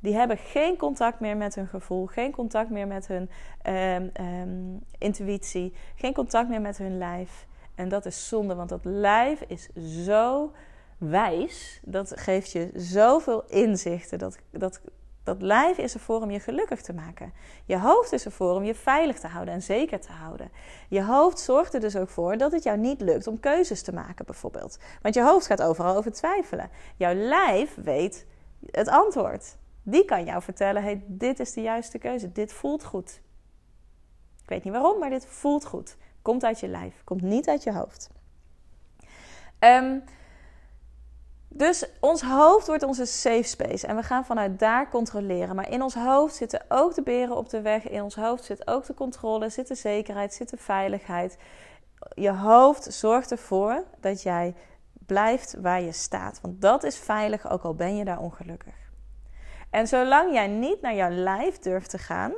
[0.01, 3.31] Die hebben geen contact meer met hun gevoel, geen contact meer met hun
[3.67, 7.47] um, um, intuïtie, geen contact meer met hun lijf.
[7.75, 9.69] En dat is zonde, want dat lijf is
[10.05, 10.53] zo
[10.99, 11.81] wijs.
[11.85, 14.19] Dat geeft je zoveel inzichten.
[14.19, 14.81] Dat, dat
[15.25, 17.33] dat lijf is ervoor om je gelukkig te maken.
[17.65, 20.51] Je hoofd is ervoor om je veilig te houden en zeker te houden.
[20.89, 23.93] Je hoofd zorgt er dus ook voor dat het jou niet lukt om keuzes te
[23.93, 24.79] maken, bijvoorbeeld.
[25.03, 26.71] Want je hoofd gaat overal over twijfelen.
[26.97, 28.27] Jouw lijf weet
[28.71, 29.57] het antwoord.
[29.83, 33.21] Die kan jou vertellen: hey, dit is de juiste keuze, dit voelt goed.
[34.43, 35.97] Ik weet niet waarom, maar dit voelt goed.
[36.23, 38.11] Komt uit je lijf, komt niet uit je hoofd.
[39.59, 40.03] Um,
[41.53, 45.57] dus ons hoofd wordt onze safe space en we gaan vanuit daar controleren.
[45.57, 47.89] Maar in ons hoofd zitten ook de beren op de weg.
[47.89, 51.39] In ons hoofd zit ook de controle, zit de zekerheid, zit de veiligheid.
[52.15, 54.55] Je hoofd zorgt ervoor dat jij
[55.07, 56.41] blijft waar je staat.
[56.41, 58.75] Want dat is veilig, ook al ben je daar ongelukkig.
[59.71, 62.33] En zolang jij niet naar jouw lijf durft te gaan,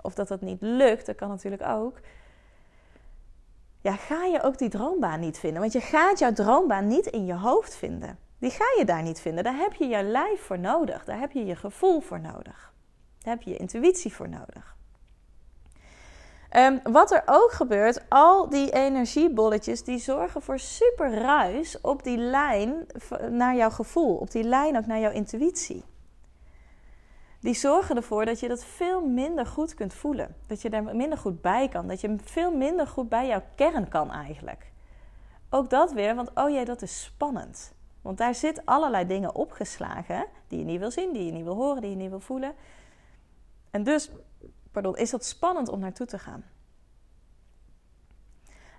[0.00, 2.00] of dat dat niet lukt, dat kan natuurlijk ook
[3.86, 5.60] ja, ga je ook die droombaan niet vinden.
[5.60, 8.18] Want je gaat jouw droombaan niet in je hoofd vinden.
[8.38, 9.44] Die ga je daar niet vinden.
[9.44, 11.04] Daar heb je je lijf voor nodig.
[11.04, 12.72] Daar heb je je gevoel voor nodig.
[13.18, 14.76] Daar heb je je intuïtie voor nodig.
[16.56, 22.18] Um, wat er ook gebeurt, al die energiebolletjes die zorgen voor super ruis op die
[22.18, 22.86] lijn
[23.30, 25.84] naar jouw gevoel, op die lijn ook naar jouw intuïtie
[27.40, 30.36] die zorgen ervoor dat je dat veel minder goed kunt voelen.
[30.46, 31.88] Dat je daar minder goed bij kan.
[31.88, 34.72] Dat je veel minder goed bij jouw kern kan eigenlijk.
[35.50, 37.74] Ook dat weer, want oh jee, dat is spannend.
[38.02, 41.54] Want daar zit allerlei dingen opgeslagen die je niet wil zien, die je niet wil
[41.54, 42.54] horen, die je niet wil voelen.
[43.70, 44.10] En dus,
[44.70, 46.44] pardon, is dat spannend om naartoe te gaan.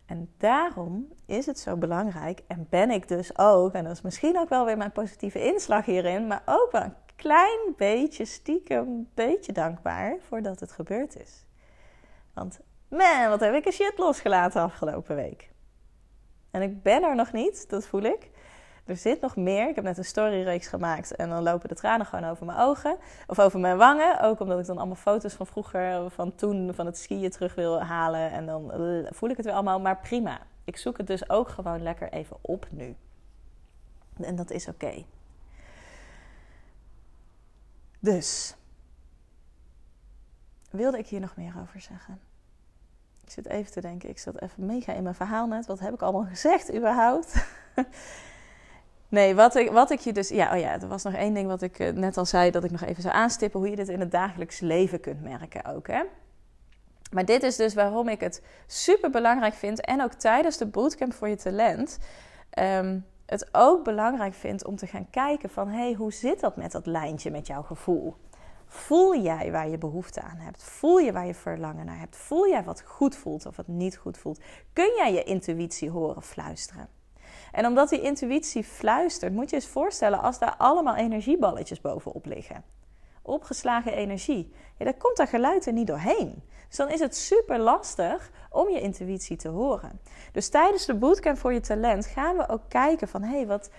[0.05, 4.39] En daarom is het zo belangrijk, en ben ik dus ook, en dat is misschien
[4.39, 10.17] ook wel weer mijn positieve inslag hierin, maar ook wel klein beetje stiekem, beetje dankbaar
[10.27, 11.45] voordat het gebeurd is.
[12.33, 15.51] Want man, wat heb ik een shit losgelaten afgelopen week.
[16.51, 18.29] En ik ben er nog niet, dat voel ik.
[18.85, 19.69] Er zit nog meer.
[19.69, 22.97] Ik heb net een storyreeks gemaakt en dan lopen de tranen gewoon over mijn ogen.
[23.27, 24.21] Of over mijn wangen.
[24.21, 27.83] Ook omdat ik dan allemaal foto's van vroeger, van toen, van het skiën terug wil
[27.83, 28.31] halen.
[28.31, 29.79] En dan eh, voel ik het weer allemaal.
[29.79, 30.39] Maar prima.
[30.63, 32.95] Ik zoek het dus ook gewoon lekker even op nu.
[34.21, 35.03] En dat is oké.
[37.99, 38.55] Dus,
[40.71, 42.19] wilde ik hier nog meer over zeggen?
[43.23, 45.65] Ik zit even te denken, ik zat even mega in mijn verhaal net.
[45.65, 47.45] Wat heb ik allemaal gezegd überhaupt?
[49.09, 50.29] nee, wat ik, wat ik je dus...
[50.29, 52.51] Ja, oh ja, er was nog één ding wat ik eh, net al zei...
[52.51, 53.59] dat ik nog even zou aanstippen...
[53.59, 56.03] hoe je dit in het dagelijks leven kunt merken ook, hè?
[57.11, 59.81] Maar dit is dus waarom ik het super belangrijk vind...
[59.81, 61.97] en ook tijdens de bootcamp voor je talent...
[62.59, 65.67] Um, het ook belangrijk vind om te gaan kijken van...
[65.67, 68.15] hé, hey, hoe zit dat met dat lijntje met jouw gevoel?
[68.65, 70.63] Voel jij waar je behoefte aan hebt?
[70.63, 72.15] Voel je waar je verlangen naar hebt?
[72.15, 74.39] Voel jij wat goed voelt of wat niet goed voelt?
[74.73, 76.89] Kun jij je intuïtie horen fluisteren?
[77.51, 82.63] En omdat die intuïtie fluistert, moet je eens voorstellen als daar allemaal energieballetjes bovenop liggen.
[83.21, 84.53] Opgeslagen energie.
[84.77, 86.43] Ja, daar komt dat geluid er niet doorheen.
[86.67, 89.99] Dus dan is het super lastig om je intuïtie te horen.
[90.31, 93.69] Dus tijdens de bootcamp voor je talent gaan we ook kijken van hé, hey, wat,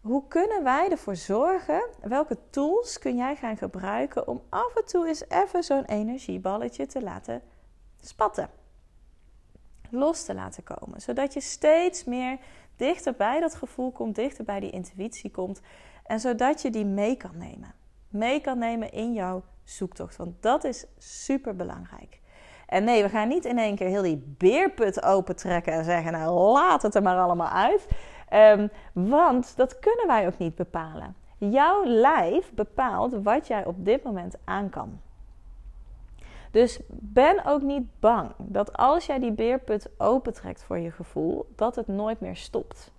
[0.00, 1.82] hoe kunnen wij ervoor zorgen?
[2.00, 7.02] Welke tools kun jij gaan gebruiken om af en toe eens even zo'n energieballetje te
[7.02, 7.42] laten
[8.00, 8.50] spatten?
[9.90, 11.00] Los te laten komen.
[11.00, 12.38] Zodat je steeds meer
[12.76, 15.60] dichter bij dat gevoel komt, dichter bij die intuïtie komt.
[16.04, 17.74] En zodat je die mee kan nemen.
[18.08, 20.16] Mee kan nemen in jouw zoektocht.
[20.16, 22.19] Want dat is super belangrijk.
[22.70, 26.32] En nee, we gaan niet in één keer heel die beerput opentrekken en zeggen: Nou,
[26.52, 27.88] laat het er maar allemaal uit.
[28.32, 31.16] Um, want dat kunnen wij ook niet bepalen.
[31.38, 35.00] Jouw lijf bepaalt wat jij op dit moment aan kan.
[36.50, 41.76] Dus ben ook niet bang dat als jij die beerput opentrekt voor je gevoel, dat
[41.76, 42.92] het nooit meer stopt.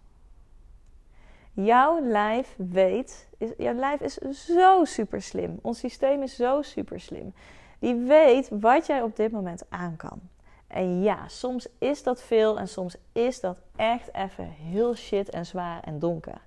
[1.53, 4.17] Jouw lijf weet, is, jouw lijf is
[4.53, 5.60] zo super slim.
[5.62, 7.34] Ons systeem is zo super slim.
[7.81, 10.19] Die weet wat jij op dit moment aan kan.
[10.67, 15.45] En ja, soms is dat veel en soms is dat echt even heel shit en
[15.45, 16.41] zwaar en donker.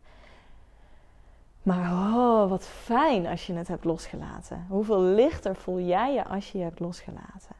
[1.63, 4.67] Maar oh, wat fijn als je het hebt losgelaten.
[4.69, 7.57] Hoeveel lichter voel jij je als je je hebt losgelaten?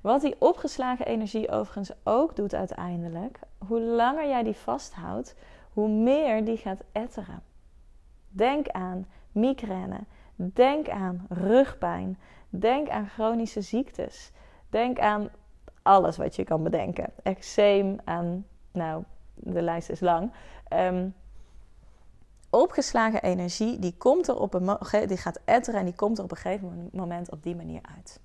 [0.00, 5.34] Wat die opgeslagen energie overigens ook doet uiteindelijk, hoe langer jij die vasthoudt,
[5.72, 7.42] hoe meer die gaat etteren.
[8.28, 10.00] Denk aan migraine,
[10.36, 12.18] denk aan rugpijn,
[12.60, 14.30] denk aan chronische ziektes,
[14.68, 15.28] denk aan
[15.82, 17.10] alles wat je kan bedenken.
[17.22, 20.32] Eczeem aan, nou, de lijst is lang.
[20.72, 21.14] Um,
[22.50, 26.30] opgeslagen energie, die, komt er op een, die gaat etteren en die komt er op
[26.30, 28.20] een gegeven moment op die manier uit.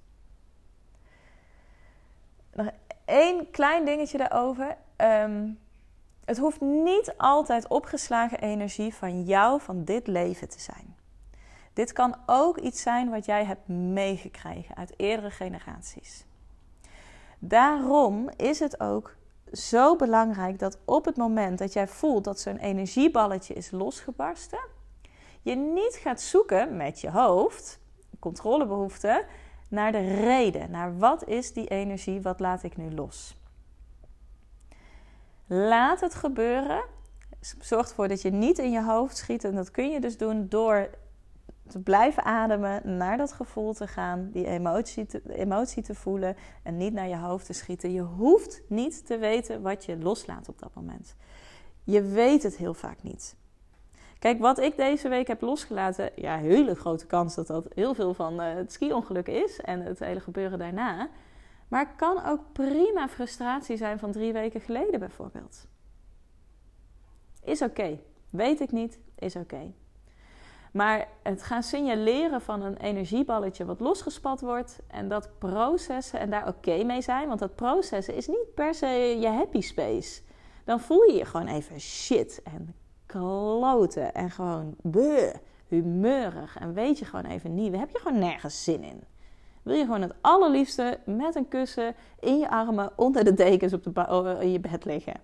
[2.54, 2.70] Nog
[3.06, 4.78] één klein dingetje daarover.
[4.98, 5.60] Um,
[6.26, 10.96] het hoeft niet altijd opgeslagen energie van jou, van dit leven te zijn.
[11.80, 16.26] Dit kan ook iets zijn wat jij hebt meegekregen uit eerdere generaties.
[17.38, 19.16] Daarom is het ook
[19.52, 24.60] zo belangrijk dat op het moment dat jij voelt dat zo'n energieballetje is losgebarsten,
[25.42, 27.80] je niet gaat zoeken met je hoofd,
[28.20, 29.26] controlebehoefte,
[29.70, 33.38] naar de reden, naar wat is die energie, wat laat ik nu los.
[35.48, 36.84] Laat het gebeuren.
[37.60, 39.44] Zorg ervoor dat je niet in je hoofd schiet.
[39.44, 40.90] En dat kun je dus doen door
[41.70, 46.78] te blijven ademen, naar dat gevoel te gaan, die emotie te, emotie te voelen en
[46.78, 47.94] niet naar je hoofd te schieten.
[47.94, 51.16] Je hoeft niet te weten wat je loslaat op dat moment.
[51.84, 53.36] Je weet het heel vaak niet.
[54.20, 58.14] Kijk, wat ik deze week heb losgelaten, ja, hele grote kans dat dat heel veel
[58.14, 61.10] van uh, het ski-ongeluk is en het hele gebeuren daarna.
[61.68, 65.68] Maar het kan ook prima frustratie zijn van drie weken geleden bijvoorbeeld.
[67.44, 68.00] Is oké.
[68.30, 69.74] Weet ik niet, is oké.
[70.72, 76.48] Maar het gaan signaleren van een energieballetje wat losgespat wordt en dat processen en daar
[76.48, 80.22] oké mee zijn, want dat processen is niet per se je happy space.
[80.64, 85.34] Dan voel je je gewoon even shit en kloten en gewoon bleh,
[85.68, 89.04] humeurig en weet je gewoon even niet, heb je gewoon nergens zin in.
[89.64, 93.84] Wil je gewoon het allerliefste met een kussen in je armen onder de dekens op
[93.84, 95.22] de in je bed liggen.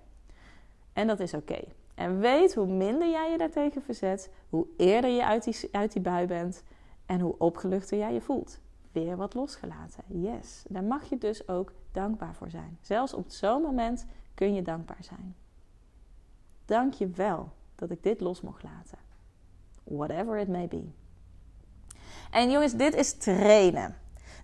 [0.93, 1.59] En dat is oké.
[1.95, 6.01] En weet hoe minder jij je daartegen verzet, hoe eerder je uit die, uit die
[6.01, 6.63] bui bent
[7.05, 8.59] en hoe opgeluchter jij je voelt.
[8.91, 10.03] weer wat losgelaten.
[10.07, 12.77] Yes, daar mag je dus ook dankbaar voor zijn.
[12.81, 15.35] Zelfs op zo'n moment kun je dankbaar zijn.
[16.65, 18.97] Dank je wel dat ik dit los mocht laten.
[19.83, 20.83] Whatever it may be.
[22.31, 23.95] En jongens, dit is trainen.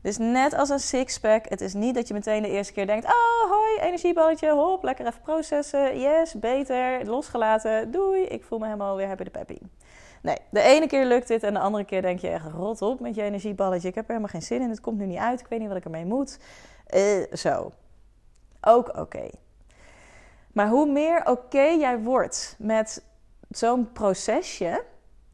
[0.02, 3.06] Dus net als een sixpack, het is niet dat je meteen de eerste keer denkt:
[3.06, 6.00] Oh, hoi, energieballetje, hop, lekker even processen.
[6.00, 9.58] Yes, beter, losgelaten, doei, ik voel me helemaal weer happy de peppy.
[10.22, 13.00] Nee, de ene keer lukt dit en de andere keer denk je echt rot op
[13.00, 13.88] met je energieballetje.
[13.88, 15.68] Ik heb er helemaal geen zin in, het komt nu niet uit, ik weet niet
[15.68, 16.40] wat ik ermee moet.
[16.96, 17.72] Uh, zo,
[18.62, 19.30] ook oké.
[20.54, 23.04] Maar hoe meer oké jij wordt met
[23.50, 24.84] zo'n procesje,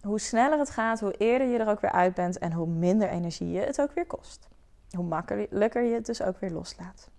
[0.02, 3.10] hoe sneller het gaat, hoe eerder je er ook weer uit bent en hoe minder
[3.10, 4.48] energie je het ook weer kost.
[4.92, 7.10] Hoe makkelijker je het dus ook weer loslaat.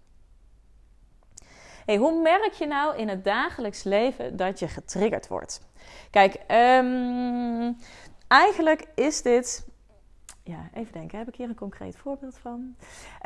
[1.85, 5.61] Hey, hoe merk je nou in het dagelijks leven dat je getriggerd wordt?
[6.11, 7.77] Kijk, um,
[8.29, 9.67] eigenlijk is dit
[10.49, 12.77] ja, even denken, heb ik hier een concreet voorbeeld van?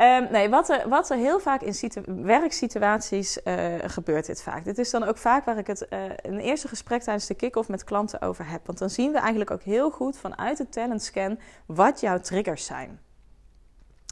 [0.01, 1.93] Um, nee, wat er, wat er heel vaak in
[2.25, 4.65] werksituaties uh, gebeurt, dit vaak.
[4.65, 7.69] Dit is dan ook vaak waar ik het uh, een eerste gesprek tijdens de kick-off
[7.69, 8.67] met klanten over heb.
[8.67, 12.65] Want dan zien we eigenlijk ook heel goed vanuit de talent scan wat jouw triggers
[12.65, 13.01] zijn.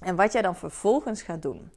[0.00, 1.70] En wat jij dan vervolgens gaat doen.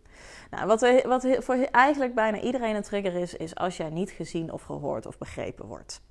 [0.51, 4.51] Nou, wat, wat voor eigenlijk bijna iedereen een trigger is, is als jij niet gezien
[4.51, 6.01] of gehoord of begrepen wordt.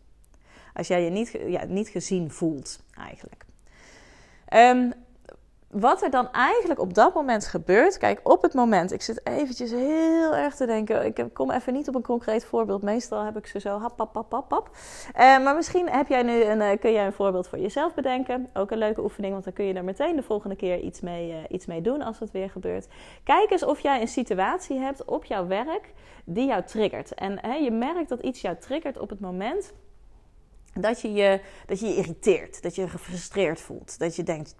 [0.74, 3.44] Als jij je niet, ja, niet gezien voelt, eigenlijk.
[4.54, 4.92] Um,
[5.72, 7.98] wat er dan eigenlijk op dat moment gebeurt.
[7.98, 11.04] Kijk, op het moment, ik zit eventjes heel erg te denken.
[11.04, 12.82] Ik kom even niet op een concreet voorbeeld.
[12.82, 14.70] Meestal heb ik ze zo hap, pap, pap, pap.
[14.72, 18.48] Uh, maar misschien heb jij nu een, uh, kun jij een voorbeeld voor jezelf bedenken.
[18.54, 21.30] Ook een leuke oefening, want dan kun je er meteen de volgende keer iets mee,
[21.30, 22.86] uh, iets mee doen als het weer gebeurt.
[23.24, 25.92] Kijk eens of jij een situatie hebt op jouw werk
[26.24, 27.14] die jou triggert.
[27.14, 29.72] En je merkt dat iets jou triggert op het moment
[30.74, 33.98] dat je je, dat je, je irriteert, dat je je gefrustreerd voelt.
[33.98, 34.54] Dat je denkt,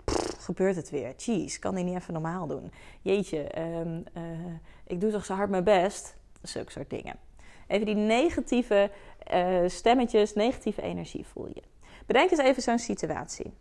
[0.45, 1.15] gebeurt het weer?
[1.17, 2.73] Jeez, kan die niet even normaal doen?
[3.01, 4.23] Jeetje, um, uh,
[4.87, 6.17] ik doe toch zo hard mijn best?
[6.43, 7.17] Zulke soort dingen.
[7.67, 8.91] Even die negatieve
[9.35, 11.63] uh, stemmetjes, negatieve energie voel je.
[12.07, 13.55] Bedenk eens even zo'n situatie.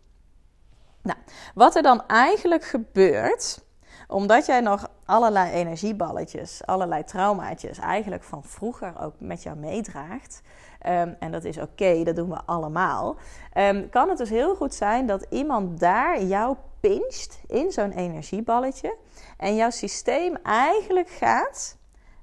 [1.02, 1.18] Nou,
[1.54, 3.64] wat er dan eigenlijk gebeurt,
[4.08, 10.42] omdat jij nog allerlei energieballetjes, allerlei traumaatjes eigenlijk van vroeger ook met jou meedraagt,
[10.86, 13.16] um, en dat is oké, dat doen we allemaal,
[13.56, 18.96] um, kan het dus heel goed zijn dat iemand daar jou pincht in zo'n energieballetje
[19.36, 21.76] en jouw systeem eigenlijk gaat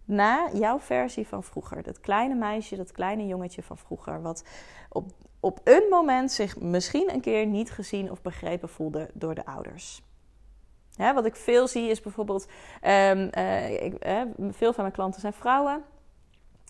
[0.05, 1.83] naar jouw versie van vroeger.
[1.83, 4.43] Dat kleine meisje, dat kleine jongetje van vroeger, wat
[4.89, 9.45] op, op een moment zich misschien een keer niet gezien of begrepen voelde door de
[9.45, 10.01] ouders.
[10.97, 12.47] wat ik veel zie is bijvoorbeeld,
[12.83, 13.93] um, uh, ik,
[14.37, 15.83] veel van mijn klanten zijn vrouwen.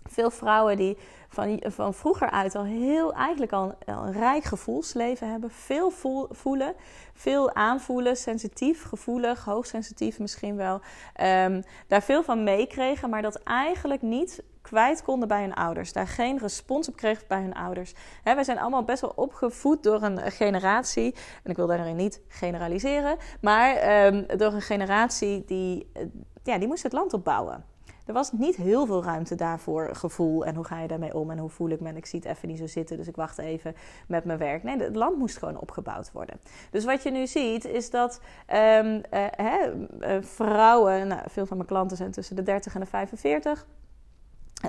[0.03, 0.97] Veel vrouwen die
[1.29, 5.51] van, van vroeger uit al heel, eigenlijk al een, rijk gevoelsleven hebben.
[5.51, 5.91] Veel
[6.29, 6.75] voelen,
[7.13, 10.81] veel aanvoelen, sensitief, gevoelig, hoogsensitief misschien wel.
[11.21, 15.93] Um, daar veel van meekregen, maar dat eigenlijk niet kwijt konden bij hun ouders.
[15.93, 17.93] Daar geen respons op kregen bij hun ouders.
[18.23, 21.15] He, wij zijn allemaal best wel opgevoed door een generatie.
[21.43, 23.17] En ik wil daarin niet generaliseren.
[23.41, 26.03] Maar um, door een generatie die, eh,
[26.43, 27.68] ja, die moest het land opbouwen
[28.09, 30.45] er was niet heel veel ruimte daarvoor gevoel.
[30.45, 31.89] En hoe ga je daarmee om en hoe voel ik me?
[31.89, 33.75] En ik zie het even niet zo zitten, dus ik wacht even
[34.07, 34.63] met mijn werk.
[34.63, 36.39] Nee, het land moest gewoon opgebouwd worden.
[36.71, 38.21] Dus wat je nu ziet is dat
[38.53, 42.79] um, uh, hè, uh, vrouwen, nou, veel van mijn klanten zijn tussen de 30 en
[42.79, 43.65] de 45.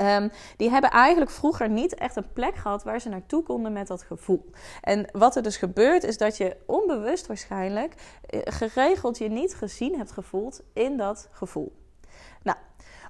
[0.01, 3.87] Um, die hebben eigenlijk vroeger niet echt een plek gehad waar ze naartoe konden met
[3.87, 4.51] dat gevoel.
[4.81, 7.95] En wat er dus gebeurt, is dat je onbewust waarschijnlijk
[8.27, 11.80] eh, geregeld je niet gezien hebt gevoeld in dat gevoel.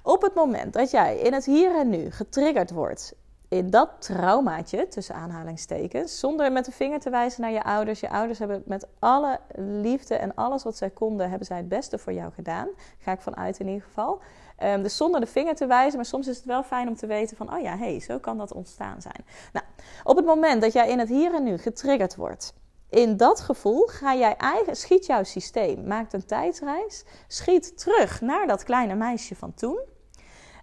[0.03, 3.13] Op het moment dat jij in het hier en nu getriggerd wordt
[3.47, 7.99] in dat traumaatje, tussen aanhalingstekens, zonder met de vinger te wijzen naar je ouders.
[7.99, 11.97] Je ouders hebben met alle liefde en alles wat zij konden, hebben zij het beste
[11.97, 12.67] voor jou gedaan.
[12.99, 14.19] Ga ik vanuit in ieder geval.
[14.63, 17.07] Um, dus zonder de vinger te wijzen, maar soms is het wel fijn om te
[17.07, 19.25] weten van, oh ja, hé, hey, zo kan dat ontstaan zijn.
[19.53, 19.65] Nou,
[20.03, 22.53] op het moment dat jij in het hier en nu getriggerd wordt,
[22.91, 28.47] in dat gevoel ga jij eigen, schiet jouw systeem, maakt een tijdsreis, schiet terug naar
[28.47, 29.79] dat kleine meisje van toen.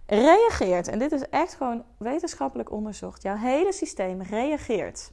[0.05, 5.11] Reageert, en dit is echt gewoon wetenschappelijk onderzocht, jouw hele systeem reageert.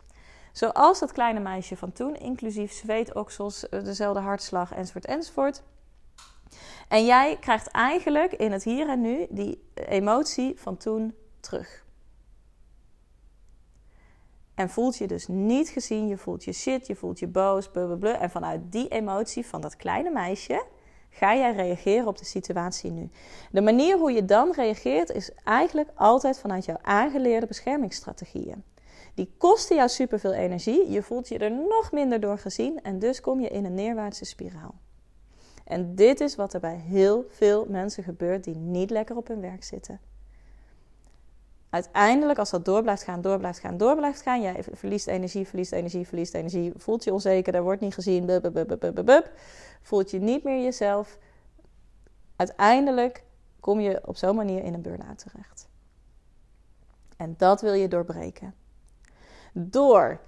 [0.52, 5.62] Zoals dat kleine meisje van toen, inclusief zweetoksels, eh, dezelfde hartslag enzovoort enzovoort.
[6.88, 11.84] En jij krijgt eigenlijk in het hier en nu die emotie van toen terug.
[14.56, 18.18] En voelt je dus niet gezien, je voelt je shit, je voelt je boos, blablabla.
[18.20, 20.64] En vanuit die emotie van dat kleine meisje
[21.10, 23.10] ga jij reageren op de situatie nu.
[23.50, 28.64] De manier hoe je dan reageert is eigenlijk altijd vanuit jouw aangeleerde beschermingsstrategieën.
[29.14, 33.20] Die kosten jou superveel energie, je voelt je er nog minder door gezien en dus
[33.20, 34.74] kom je in een neerwaartse spiraal.
[35.64, 39.40] En dit is wat er bij heel veel mensen gebeurt die niet lekker op hun
[39.40, 40.00] werk zitten.
[41.76, 45.48] Uiteindelijk, als dat door blijft gaan, door blijft gaan, door blijft gaan, jij verliest energie,
[45.48, 49.30] verliest energie, verliest energie, voelt je onzeker, daar wordt niet gezien, bub, bub, bub, bub,
[49.82, 51.18] voelt je niet meer jezelf.
[52.36, 53.24] Uiteindelijk
[53.60, 55.68] kom je op zo'n manier in een burn-out terecht.
[57.16, 58.54] En dat wil je doorbreken.
[59.52, 60.20] Door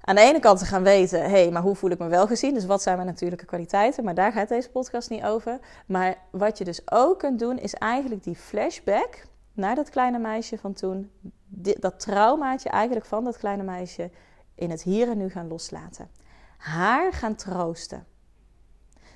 [0.00, 2.26] aan de ene kant te gaan weten, hé, hey, maar hoe voel ik me wel
[2.26, 2.54] gezien?
[2.54, 4.04] Dus wat zijn mijn natuurlijke kwaliteiten?
[4.04, 5.58] Maar daar gaat deze podcast niet over.
[5.86, 10.58] Maar wat je dus ook kunt doen, is eigenlijk die flashback naar dat kleine meisje
[10.58, 11.10] van toen,
[11.78, 14.10] dat traumaatje eigenlijk van dat kleine meisje
[14.54, 16.10] in het hier en nu gaan loslaten.
[16.56, 18.06] Haar gaan troosten.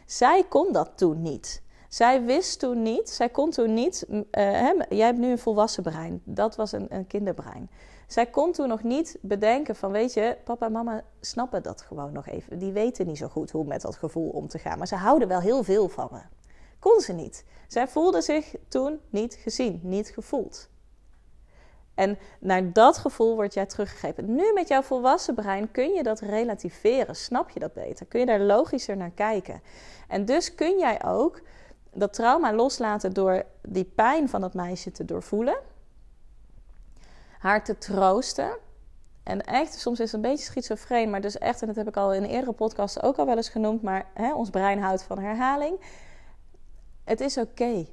[0.07, 1.63] Zij kon dat toen niet.
[1.89, 5.83] Zij wist toen niet, zij kon toen niet, uh, hè, jij hebt nu een volwassen
[5.83, 7.71] brein, dat was een, een kinderbrein.
[8.07, 12.13] Zij kon toen nog niet bedenken van, weet je, papa en mama snappen dat gewoon
[12.13, 12.59] nog even.
[12.59, 15.29] Die weten niet zo goed hoe met dat gevoel om te gaan, maar ze houden
[15.29, 16.21] wel heel veel van me.
[16.87, 17.45] Kon ze niet.
[17.69, 20.69] Zij voelde zich toen niet gezien, niet gevoeld.
[21.95, 24.35] En naar dat gevoel word jij teruggegrepen.
[24.35, 27.17] Nu met jouw volwassen brein kun je dat relativeren.
[27.17, 28.07] Snap je dat beter?
[28.07, 29.63] Kun je daar logischer naar kijken?
[30.09, 31.41] En dus kun jij ook
[31.93, 35.57] dat trauma loslaten door die pijn van dat meisje te doorvoelen.
[37.39, 38.57] Haar te troosten.
[39.23, 41.97] En echt, soms is het een beetje schizofreen, maar dus echt, en dat heb ik
[41.97, 45.19] al in eerdere podcasts ook al wel eens genoemd, maar hè, ons brein houdt van
[45.19, 45.79] herhaling.
[47.07, 47.87] Het is oké.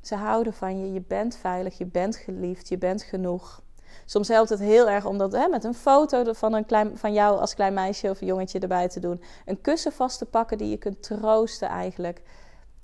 [0.00, 3.62] Ze houden van je, je bent veilig, je bent geliefd, je bent genoeg.
[4.04, 7.12] Soms helpt het heel erg om dat hè, met een foto van, een klein, van
[7.12, 9.22] jou als klein meisje of jongetje erbij te doen.
[9.44, 12.22] Een kussen vast te pakken die je kunt troosten eigenlijk.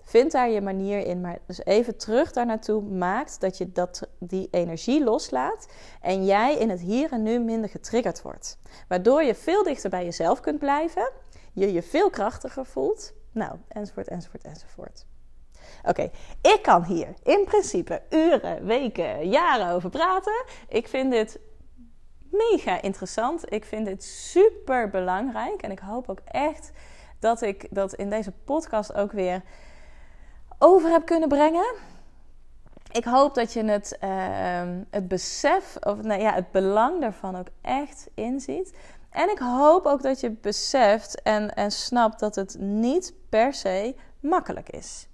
[0.03, 1.21] Vind daar je manier in.
[1.21, 5.67] Maar dus even terug daar naartoe maakt dat je dat, die energie loslaat.
[6.01, 8.59] En jij in het hier en nu minder getriggerd wordt.
[8.89, 11.11] Waardoor je veel dichter bij jezelf kunt blijven.
[11.53, 13.13] Je je veel krachtiger voelt.
[13.33, 15.07] Nou, enzovoort, enzovoort, enzovoort.
[15.87, 16.11] Oké,
[16.41, 20.45] ik kan hier in principe uren, weken, jaren over praten.
[20.69, 21.39] Ik vind dit
[22.31, 23.53] mega interessant.
[23.53, 25.63] Ik vind dit super belangrijk.
[25.63, 26.73] En ik hoop ook echt
[27.19, 29.43] dat ik dat in deze podcast ook weer
[30.59, 31.75] over heb kunnen brengen.
[32.93, 37.49] Ik hoop dat je het, uh, het besef, of nou ja, het belang daarvan ook
[37.61, 38.75] echt inziet.
[39.11, 43.95] En ik hoop ook dat je beseft en, en snapt dat het niet per se
[44.21, 45.09] makkelijk is.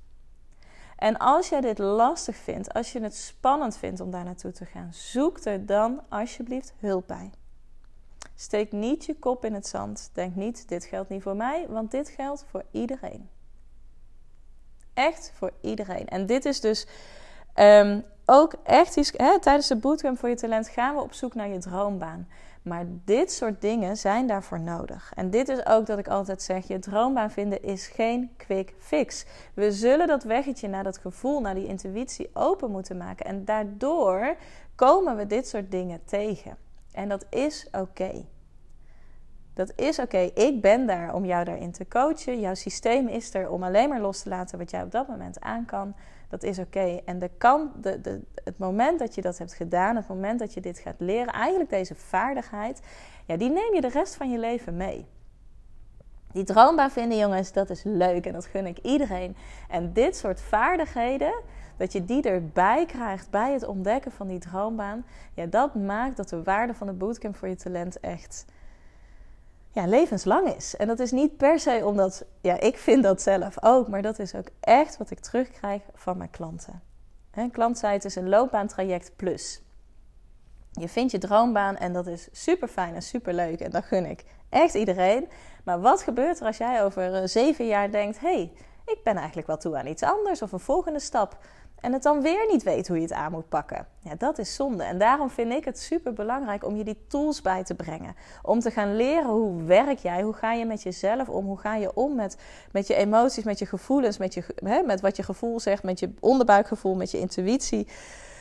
[1.01, 4.65] En als jij dit lastig vindt, als je het spannend vindt om daar naartoe te
[4.65, 7.31] gaan, zoek er dan alsjeblieft hulp bij.
[8.35, 10.11] Steek niet je kop in het zand.
[10.13, 13.29] Denk niet, dit geldt niet voor mij, want dit geldt voor iedereen.
[14.95, 16.09] Echt voor iedereen.
[16.09, 16.87] En dit is dus
[17.55, 19.13] um, ook echt iets.
[19.17, 22.29] Hè, tijdens de bootcamp voor je talent gaan we op zoek naar je droombaan.
[22.63, 25.13] Maar dit soort dingen zijn daarvoor nodig.
[25.15, 29.27] En dit is ook dat ik altijd zeg: je droombaan vinden is geen quick fix.
[29.55, 33.27] We zullen dat weggetje naar dat gevoel, naar die intuïtie open moeten maken.
[33.27, 34.37] En daardoor
[34.75, 36.57] komen we dit soort dingen tegen.
[36.93, 38.25] En dat is oké.
[39.55, 40.19] Dat is oké.
[40.19, 42.41] Ik ben daar om jou daarin te coachen.
[42.41, 45.41] Jouw systeem is er om alleen maar los te laten wat jij op dat moment
[45.41, 45.95] aan kan.
[46.31, 47.01] Dat is oké.
[47.05, 50.55] En de kan, de, de, het moment dat je dat hebt gedaan, het moment dat
[50.55, 52.81] je dit gaat leren, eigenlijk deze vaardigheid,
[53.27, 55.07] ja, die neem je de rest van je leven mee.
[56.33, 59.37] Die droombaan vinden, jongens, dat is leuk en dat gun ik iedereen.
[59.69, 61.43] En dit soort vaardigheden,
[61.77, 65.05] dat je die erbij krijgt bij het ontdekken van die droombaan,
[65.35, 68.45] ja, dat maakt dat de waarde van de bootcamp voor je talent echt
[69.71, 70.77] ja, levenslang is.
[70.77, 74.19] En dat is niet per se omdat, ja, ik vind dat zelf ook, maar dat
[74.19, 76.83] is ook echt wat ik terugkrijg van mijn klanten.
[77.31, 79.63] Een klant is een loopbaantraject plus.
[80.71, 84.07] Je vindt je droombaan en dat is super fijn en super leuk en dat gun
[84.07, 85.29] ik echt iedereen.
[85.65, 88.53] Maar wat gebeurt er als jij over eh, zeven jaar denkt: hé, hey,
[88.85, 91.39] ik ben eigenlijk wel toe aan iets anders of een volgende stap?
[91.81, 93.87] En het dan weer niet weet hoe je het aan moet pakken.
[93.99, 94.83] Ja, dat is zonde.
[94.83, 98.15] En daarom vind ik het super belangrijk om je die tools bij te brengen.
[98.43, 101.75] Om te gaan leren hoe werk jij, hoe ga je met jezelf om, hoe ga
[101.75, 102.37] je om met,
[102.73, 105.99] met je emoties, met je gevoelens, met, je, hè, met wat je gevoel zegt, met
[105.99, 107.89] je onderbuikgevoel, met je intuïtie.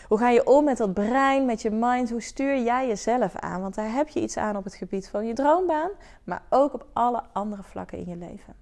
[0.08, 2.10] Hoe ga je om met dat brein, met je mind?
[2.10, 3.62] Hoe stuur jij jezelf aan?
[3.62, 5.90] Want daar heb je iets aan op het gebied van je droombaan,
[6.24, 8.56] maar ook op alle andere vlakken in je leven.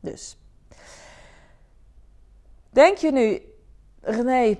[0.00, 0.38] Dus.
[2.70, 3.40] Denk je nu,
[4.00, 4.58] René,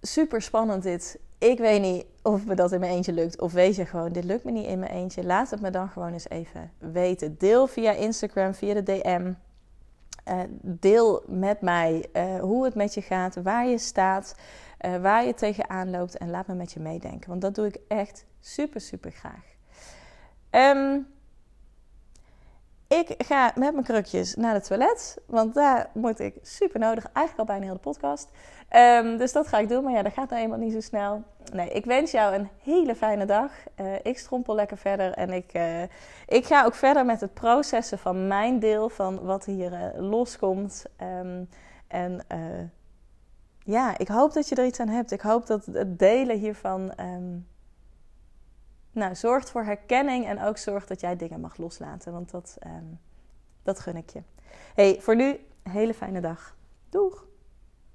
[0.00, 1.18] super spannend dit.
[1.38, 3.40] Ik weet niet of me dat in mijn eentje lukt.
[3.40, 5.24] Of weet je gewoon, dit lukt me niet in mijn eentje.
[5.24, 7.38] Laat het me dan gewoon eens even weten.
[7.38, 9.32] Deel via Instagram, via de DM.
[10.24, 14.34] Eh, deel met mij uh, hoe het met je gaat, waar je staat,
[14.80, 16.16] uh, waar je tegenaan loopt.
[16.16, 17.28] En laat me met je meedenken.
[17.28, 19.44] Want dat doe ik echt super, super graag.
[20.50, 21.06] Um,
[22.92, 25.18] ik ga met mijn krukjes naar het toilet.
[25.26, 27.04] Want daar moet ik super nodig.
[27.12, 28.30] Eigenlijk al bijna heel de podcast.
[28.68, 29.84] Ehm, dus dat ga ik doen.
[29.84, 31.22] Maar ja, dat gaat nou eenmaal niet zo snel.
[31.52, 33.50] Nee, ik wens jou een hele fijne dag.
[33.80, 35.12] Uh, ik strompel lekker verder.
[35.12, 35.82] En ik, uh,
[36.26, 38.88] ik ga ook verder met het processen van mijn deel.
[38.88, 40.84] Van wat hier uh, loskomt.
[41.20, 41.48] Um,
[41.88, 42.20] en
[43.64, 45.10] ja, ik hoop dat je er iets aan hebt.
[45.10, 46.92] Ik hoop dat het delen hiervan...
[47.00, 47.50] Um,
[48.92, 52.12] nou, zorgt voor herkenning en ook zorgt dat jij dingen mag loslaten.
[52.12, 53.00] Want dat, um,
[53.62, 54.22] dat gun ik je.
[54.74, 56.56] Hey, voor nu, hele fijne dag.
[56.88, 57.26] Doeg!